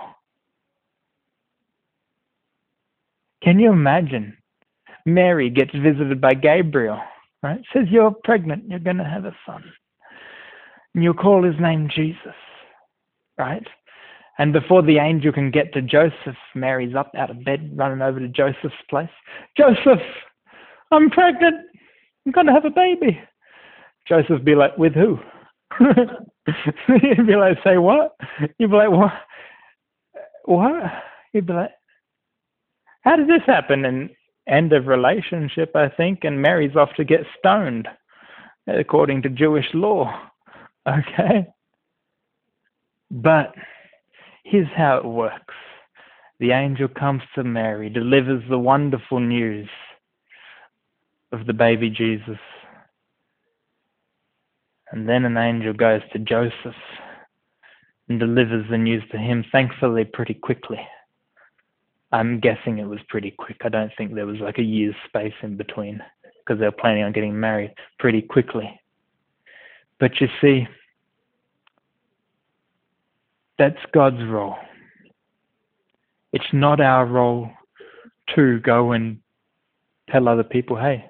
Can 3.43 3.59
you 3.59 3.71
imagine? 3.71 4.37
Mary 5.05 5.49
gets 5.49 5.71
visited 5.73 6.19
by 6.19 6.33
Gabriel, 6.33 6.99
right? 7.41 7.61
Says, 7.73 7.85
You're 7.89 8.13
pregnant, 8.23 8.65
you're 8.67 8.79
going 8.79 8.97
to 8.97 9.03
have 9.05 9.25
a 9.25 9.35
son. 9.45 9.63
And 10.99 11.03
you'll 11.05 11.13
call 11.13 11.43
his 11.43 11.55
name 11.61 11.87
Jesus, 11.95 12.35
right? 13.37 13.65
And 14.37 14.51
before 14.51 14.81
the 14.81 14.97
angel 14.97 15.31
can 15.31 15.49
get 15.49 15.71
to 15.71 15.81
Joseph, 15.81 16.35
Mary's 16.53 16.93
up 16.93 17.13
out 17.17 17.29
of 17.29 17.45
bed, 17.45 17.71
running 17.73 18.01
over 18.01 18.19
to 18.19 18.27
Joseph's 18.27 18.75
place. 18.89 19.07
Joseph, 19.55 20.01
I'm 20.91 21.09
pregnant. 21.09 21.55
I'm 22.25 22.33
going 22.33 22.47
to 22.47 22.51
have 22.51 22.65
a 22.65 22.69
baby. 22.69 23.17
Joseph 24.09 24.43
be 24.43 24.55
like, 24.55 24.77
with 24.77 24.93
who? 24.93 25.19
He'd 25.79 27.25
be 27.25 27.37
like, 27.37 27.59
say 27.63 27.77
what? 27.77 28.17
You'd 28.57 28.71
be 28.71 28.75
like, 28.75 28.91
what? 28.91 29.13
What? 30.43 30.83
He'd 31.31 31.47
be 31.47 31.53
like, 31.53 31.71
how 33.03 33.15
did 33.15 33.29
this 33.29 33.45
happen? 33.45 33.85
And 33.85 34.09
end 34.49 34.73
of 34.73 34.87
relationship, 34.87 35.77
I 35.77 35.87
think, 35.87 36.25
and 36.25 36.41
Mary's 36.41 36.75
off 36.75 36.89
to 36.97 37.05
get 37.05 37.21
stoned, 37.37 37.87
according 38.67 39.21
to 39.21 39.29
Jewish 39.29 39.67
law. 39.73 40.28
Okay? 40.87 41.47
But 43.11 43.53
Here's 44.49 44.67
how 44.75 44.97
it 44.97 45.05
works 45.05 45.53
the 46.39 46.51
angel 46.51 46.87
comes 46.87 47.21
to 47.35 47.43
Mary, 47.43 47.89
delivers 47.89 48.41
the 48.49 48.57
wonderful 48.57 49.19
news 49.19 49.69
of 51.31 51.45
the 51.45 51.53
baby 51.53 51.89
Jesus. 51.89 52.39
And 54.91 55.07
then 55.07 55.25
an 55.25 55.37
angel 55.37 55.73
goes 55.73 56.01
to 56.13 56.19
Joseph 56.19 56.79
and 58.07 58.19
delivers 58.19 58.65
the 58.71 58.77
news 58.77 59.03
to 59.11 59.17
him, 59.19 59.45
thankfully, 59.51 60.05
pretty 60.05 60.33
quickly. 60.33 60.79
I'm 62.11 62.39
guessing 62.39 62.79
it 62.79 62.85
was 62.87 62.99
pretty 63.09 63.31
quick. 63.37 63.57
I 63.63 63.69
don't 63.69 63.91
think 63.97 64.15
there 64.15 64.25
was 64.25 64.39
like 64.39 64.57
a 64.57 64.63
year's 64.63 64.95
space 65.05 65.33
in 65.43 65.57
between 65.57 66.01
because 66.39 66.59
they 66.59 66.65
were 66.65 66.71
planning 66.71 67.03
on 67.03 67.11
getting 67.11 67.39
married 67.39 67.73
pretty 67.99 68.23
quickly. 68.23 68.79
But 69.99 70.21
you 70.21 70.27
see, 70.41 70.67
that's 73.57 73.77
God's 73.93 74.23
role. 74.23 74.55
It's 76.31 76.45
not 76.53 76.79
our 76.79 77.05
role 77.05 77.49
to 78.35 78.59
go 78.59 78.91
and 78.93 79.19
tell 80.09 80.27
other 80.27 80.43
people, 80.43 80.77
hey, 80.77 81.09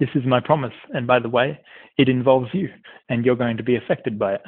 this 0.00 0.08
is 0.14 0.24
my 0.24 0.40
promise. 0.40 0.72
And 0.90 1.06
by 1.06 1.18
the 1.18 1.28
way, 1.28 1.60
it 1.98 2.08
involves 2.08 2.48
you, 2.52 2.70
and 3.08 3.24
you're 3.24 3.36
going 3.36 3.56
to 3.56 3.62
be 3.62 3.76
affected 3.76 4.18
by 4.18 4.34
it. 4.34 4.42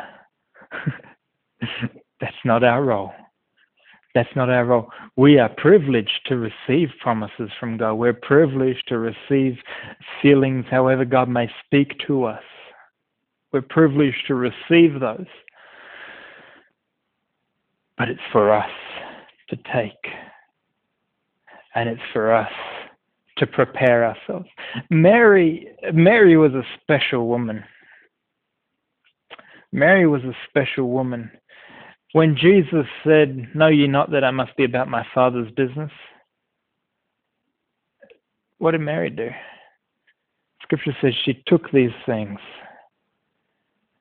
That's 2.20 2.32
not 2.44 2.64
our 2.64 2.82
role. 2.82 3.12
That's 4.14 4.34
not 4.34 4.50
our 4.50 4.64
role. 4.64 4.90
We 5.16 5.38
are 5.38 5.48
privileged 5.48 6.20
to 6.26 6.36
receive 6.36 6.88
promises 7.00 7.50
from 7.58 7.76
God. 7.76 7.94
We're 7.94 8.12
privileged 8.12 8.84
to 8.88 8.98
receive 8.98 9.58
feelings 10.20 10.64
however 10.70 11.04
God 11.04 11.28
may 11.28 11.50
speak 11.64 11.94
to 12.06 12.24
us. 12.24 12.42
We're 13.52 13.62
privileged 13.62 14.26
to 14.28 14.34
receive 14.34 15.00
those 15.00 15.26
but 18.00 18.08
it's 18.08 18.20
for 18.32 18.50
us 18.50 18.70
to 19.50 19.56
take. 19.74 20.10
And 21.74 21.86
it's 21.86 22.00
for 22.14 22.34
us 22.34 22.50
to 23.36 23.46
prepare 23.46 24.06
ourselves. 24.06 24.48
Mary, 24.88 25.68
Mary 25.92 26.38
was 26.38 26.52
a 26.54 26.62
special 26.80 27.28
woman. 27.28 27.62
Mary 29.70 30.06
was 30.06 30.22
a 30.22 30.32
special 30.48 30.88
woman. 30.88 31.30
When 32.12 32.38
Jesus 32.40 32.86
said, 33.04 33.48
Know 33.54 33.68
ye 33.68 33.86
not 33.86 34.10
that 34.12 34.24
I 34.24 34.30
must 34.30 34.56
be 34.56 34.64
about 34.64 34.88
my 34.88 35.06
Father's 35.14 35.52
business? 35.52 35.92
What 38.56 38.70
did 38.70 38.80
Mary 38.80 39.10
do? 39.10 39.28
Scripture 40.62 40.96
says 41.02 41.12
she 41.26 41.42
took 41.46 41.70
these 41.70 41.92
things 42.06 42.38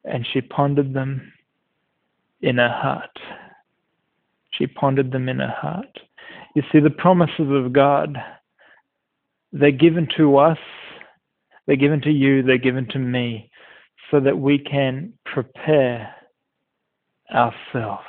and 0.09 0.25
she 0.31 0.41
pondered 0.41 0.93
them 0.93 1.31
in 2.41 2.57
her 2.57 2.69
heart. 2.69 3.17
She 4.51 4.67
pondered 4.67 5.11
them 5.11 5.29
in 5.29 5.39
her 5.39 5.55
heart. 5.55 5.99
You 6.55 6.63
see, 6.71 6.79
the 6.79 6.89
promises 6.89 7.47
of 7.49 7.73
God, 7.73 8.17
they're 9.51 9.71
given 9.71 10.07
to 10.17 10.37
us, 10.37 10.57
they're 11.65 11.75
given 11.75 12.01
to 12.01 12.11
you, 12.11 12.43
they're 12.43 12.57
given 12.57 12.87
to 12.89 12.99
me, 12.99 13.49
so 14.09 14.19
that 14.19 14.37
we 14.37 14.57
can 14.57 15.13
prepare 15.25 16.13
ourselves 17.33 18.03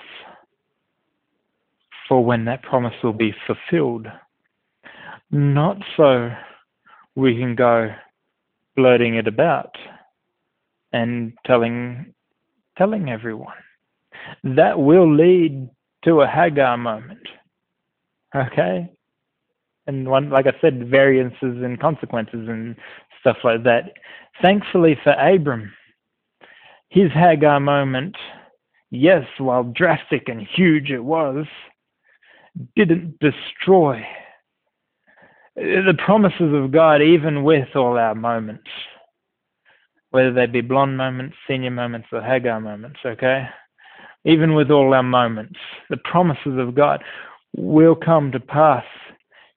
for 2.09 2.24
when 2.24 2.46
that 2.46 2.62
promise 2.62 2.94
will 3.05 3.12
be 3.12 3.34
fulfilled. 3.46 4.09
not 5.30 5.76
so 5.96 6.28
we 7.14 7.36
can 7.36 7.55
go 7.55 7.88
blurting 8.74 9.14
it 9.14 9.28
about 9.28 9.76
and 10.93 11.32
telling 11.47 12.14
telling 12.76 13.11
everyone. 13.11 13.55
That 14.45 14.78
will 14.78 15.14
lead 15.14 15.68
to 16.05 16.20
a 16.20 16.26
Hagar 16.26 16.76
moment. 16.76 17.26
Okay? 18.34 18.91
And 19.86 20.09
one 20.09 20.30
like 20.30 20.47
I 20.47 20.53
said, 20.61 20.88
variances 20.88 21.62
and 21.62 21.80
consequences 21.80 22.49
and 22.49 22.76
stuff 23.20 23.38
like 23.45 23.64
that. 23.64 23.93
Thankfully 24.41 24.99
for 25.03 25.12
Abram, 25.12 25.72
his 26.88 27.11
Hagar 27.12 27.61
moment, 27.61 28.16
yes, 28.91 29.24
while 29.38 29.64
drastic 29.64 30.28
and 30.28 30.47
huge 30.47 30.91
it 30.91 31.05
was, 31.05 31.47
didn't 32.76 33.18
destroy 33.20 34.05
the 35.57 35.95
promises 36.05 36.55
of 36.55 36.72
God, 36.72 37.03
even 37.03 37.45
with 37.45 37.68
all 37.74 37.99
our 37.99 38.14
moments, 38.14 38.70
whether 40.11 40.32
they 40.32 40.46
be 40.46 40.61
blonde 40.61 40.96
moments, 40.96 41.36
senior 41.46 41.70
moments, 41.70 42.08
or 42.12 42.22
Hagar 42.22 42.61
moments, 42.61 42.98
okay? 43.04 43.48
Even 44.24 44.54
with 44.54 44.70
all 44.70 44.92
our 44.92 45.02
moments, 45.02 45.58
the 45.88 45.96
promises 45.98 46.58
of 46.58 46.74
God 46.74 47.02
will 47.56 47.94
come 47.94 48.30
to 48.32 48.40
pass 48.40 48.84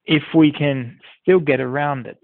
if 0.06 0.24
we 0.36 0.52
can 0.52 1.00
still 1.22 1.40
get 1.40 1.60
around 1.60 2.08
it. 2.08 2.24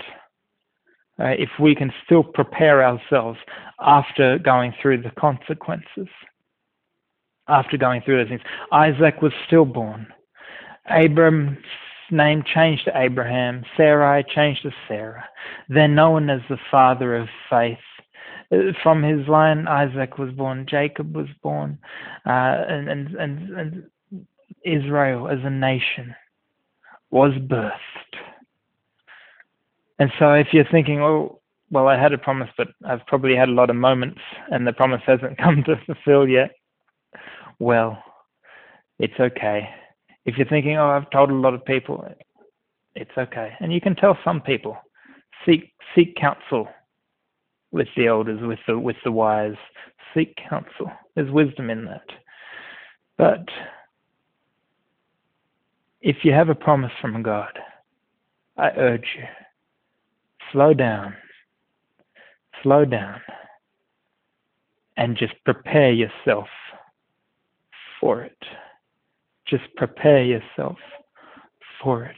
Uh, 1.20 1.36
if 1.38 1.50
we 1.60 1.76
can 1.76 1.92
still 2.06 2.24
prepare 2.24 2.82
ourselves 2.84 3.38
after 3.82 4.40
going 4.40 4.74
through 4.82 5.02
the 5.02 5.12
consequences, 5.20 6.08
after 7.50 7.78
going 7.78 8.02
through 8.02 8.18
those 8.18 8.30
things. 8.30 8.42
Isaac 8.72 9.22
was 9.22 9.34
stillborn. 9.46 10.08
Abram's 10.90 11.58
name 12.10 12.44
changed 12.44 12.86
to 12.86 12.98
Abraham. 12.98 13.64
Sarai 13.76 14.24
changed 14.24 14.62
to 14.64 14.72
Sarah. 14.88 15.26
They're 15.68 15.88
known 15.88 16.30
as 16.30 16.42
the 16.50 16.58
father 16.72 17.16
of 17.18 17.28
faith. 17.50 17.78
From 18.82 19.04
his 19.04 19.28
line, 19.28 19.68
Isaac 19.68 20.18
was 20.18 20.32
born, 20.32 20.66
Jacob 20.68 21.16
was 21.16 21.28
born, 21.44 21.78
uh, 22.26 22.66
and, 22.68 22.90
and, 22.90 23.16
and, 23.16 23.50
and 23.52 23.84
Israel 24.66 25.28
as 25.28 25.40
a 25.44 25.50
nation 25.50 26.16
was 27.12 27.32
birthed. 27.34 27.74
And 30.00 30.12
so 30.18 30.34
if 30.34 30.48
you're 30.52 30.68
thinking, 30.72 31.02
oh, 31.02 31.40
well, 31.72 31.88
I 31.88 32.02
had 32.02 32.14
a 32.14 32.18
promise, 32.18 32.50
but 32.58 32.70
I've 32.86 33.06
probably 33.06 33.36
had 33.36 33.50
a 33.50 33.54
lot 33.54 33.70
of 33.70 33.76
moments 33.76 34.22
and 34.52 34.66
the 34.66 34.74
promise 34.74 35.02
hasn't 35.06 35.38
come 35.44 35.64
to 35.66 35.76
fulfill 35.86 36.28
yet, 36.28 36.52
well, 37.60 38.02
it's 38.98 39.20
okay. 39.20 39.70
If 40.26 40.38
you're 40.38 40.48
thinking, 40.48 40.78
oh, 40.78 40.90
I've 40.90 41.10
told 41.12 41.30
a 41.30 41.36
lot 41.36 41.54
of 41.54 41.64
people, 41.66 42.08
it's 42.96 43.12
okay. 43.18 43.54
And 43.60 43.74
you 43.74 43.82
can 43.82 43.96
tell 43.96 44.18
some 44.24 44.42
people, 44.42 44.78
seek 45.46 45.72
seek 45.96 46.16
counsel 46.16 46.68
with 47.72 47.88
the 47.96 48.08
elders, 48.08 48.40
with 48.42 48.60
the 48.68 48.78
with 48.78 48.98
the 49.04 49.12
wise. 49.12 49.56
Seek 50.14 50.36
counsel. 50.50 50.92
There's 51.16 51.32
wisdom 51.32 51.70
in 51.70 51.86
that. 51.86 52.08
But 53.18 53.48
if 56.02 56.18
you 56.24 56.32
have 56.32 56.50
a 56.50 56.56
promise 56.56 56.92
from 57.02 57.22
God, 57.22 57.60
I 58.58 58.70
urge 58.78 59.06
you, 59.16 59.24
slow 60.52 60.74
down, 60.74 61.14
slow 62.64 62.86
down, 62.86 63.22
and 64.98 65.18
just 65.18 65.34
prepare 65.46 65.92
yourself 65.92 66.48
for 68.00 68.24
it. 68.24 68.38
Just 69.48 69.64
prepare 69.76 70.24
yourself 70.24 70.78
for 71.82 72.06
it. 72.06 72.16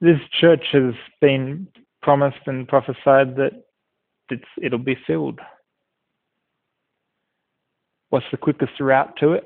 This 0.00 0.18
church 0.40 0.64
has 0.72 0.94
been 1.20 1.66
promised 2.02 2.46
and 2.46 2.66
prophesied 2.68 3.36
that 3.36 3.64
it's, 4.30 4.44
it'll 4.60 4.78
be 4.78 4.98
filled. 5.06 5.40
What's 8.10 8.26
the 8.30 8.36
quickest 8.36 8.72
route 8.80 9.16
to 9.18 9.32
it? 9.32 9.44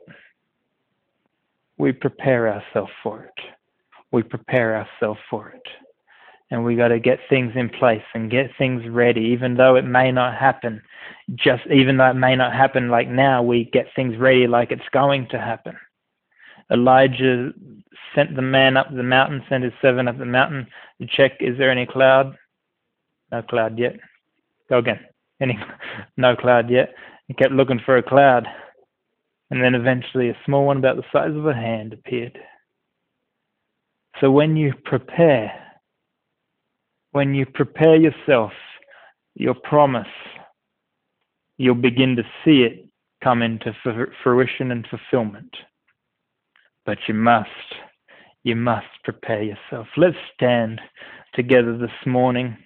We 1.77 1.93
prepare 1.93 2.53
ourselves 2.53 2.93
for 3.03 3.25
it. 3.25 3.45
We 4.13 4.23
prepare 4.23 4.77
ourselves 4.77 5.21
for 5.29 5.51
it. 5.51 5.63
And 6.51 6.65
we 6.65 6.77
got 6.77 6.89
to 6.89 7.01
get 7.01 7.19
things 7.29 7.53
in 7.57 7.69
place 7.69 8.03
and 8.15 8.31
get 8.31 8.51
things 8.57 8.89
ready, 8.89 9.23
even 9.23 9.57
though 9.57 9.77
it 9.77 9.85
may 9.85 10.13
not 10.13 10.39
happen. 10.39 10.81
Just 11.35 11.67
even 11.67 11.97
though 11.97 12.11
it 12.11 12.15
may 12.15 12.37
not 12.37 12.53
happen 12.53 12.91
like 12.91 13.09
now, 13.09 13.43
we 13.43 13.65
get 13.73 13.87
things 13.97 14.17
ready 14.17 14.47
like 14.47 14.71
it's 14.71 14.83
going 14.93 15.27
to 15.31 15.39
happen. 15.39 15.77
Elijah 16.71 17.53
sent 18.15 18.37
the 18.37 18.43
man 18.43 18.77
up 18.77 18.95
the 18.95 19.03
mountain, 19.03 19.43
sent 19.49 19.65
his 19.65 19.73
servant 19.83 20.09
up 20.09 20.19
the 20.19 20.25
mountain 20.25 20.67
to 21.01 21.07
check, 21.07 21.33
is 21.41 21.59
there 21.59 21.71
any 21.71 21.87
cloud? 21.87 22.37
No 23.33 23.43
cloud 23.43 23.79
yet. 23.79 23.97
Go 24.69 24.79
again. 24.79 25.01
Any, 25.41 25.59
no 26.17 26.37
cloud 26.37 26.71
yet. 26.71 26.95
He 27.29 27.35
kept 27.35 27.53
looking 27.53 27.81
for 27.85 27.97
a 27.97 28.03
cloud. 28.03 28.47
And 29.51 29.63
then 29.63 29.75
eventually 29.75 30.31
a 30.31 30.39
small 30.45 30.67
one 30.67 30.79
about 30.79 30.97
the 30.97 31.05
size 31.13 31.37
of 31.37 31.47
a 31.47 31.55
hand 31.55 31.93
appeared. 31.93 32.39
So 34.21 34.31
when 34.31 34.57
you 34.57 34.73
prepare, 34.85 35.53
when 37.13 37.35
you 37.35 37.47
prepare 37.47 37.97
yourself, 37.97 38.53
your 39.35 39.55
promise, 39.55 40.07
you'll 41.59 41.75
begin 41.75 42.17
to 42.17 42.23
see 42.45 42.63
it 42.63 42.89
come 43.23 43.43
into 43.43 43.75
fruition 44.23 44.71
and 44.71 44.87
fulfillment. 44.89 45.57
But 46.87 46.99
you 47.09 47.15
must, 47.15 47.49
you 48.43 48.55
must 48.55 48.87
prepare 49.03 49.43
yourself. 49.43 49.87
Let's 49.97 50.17
stand 50.35 50.81
together 51.35 51.77
this 51.77 51.91
morning. 52.07 52.57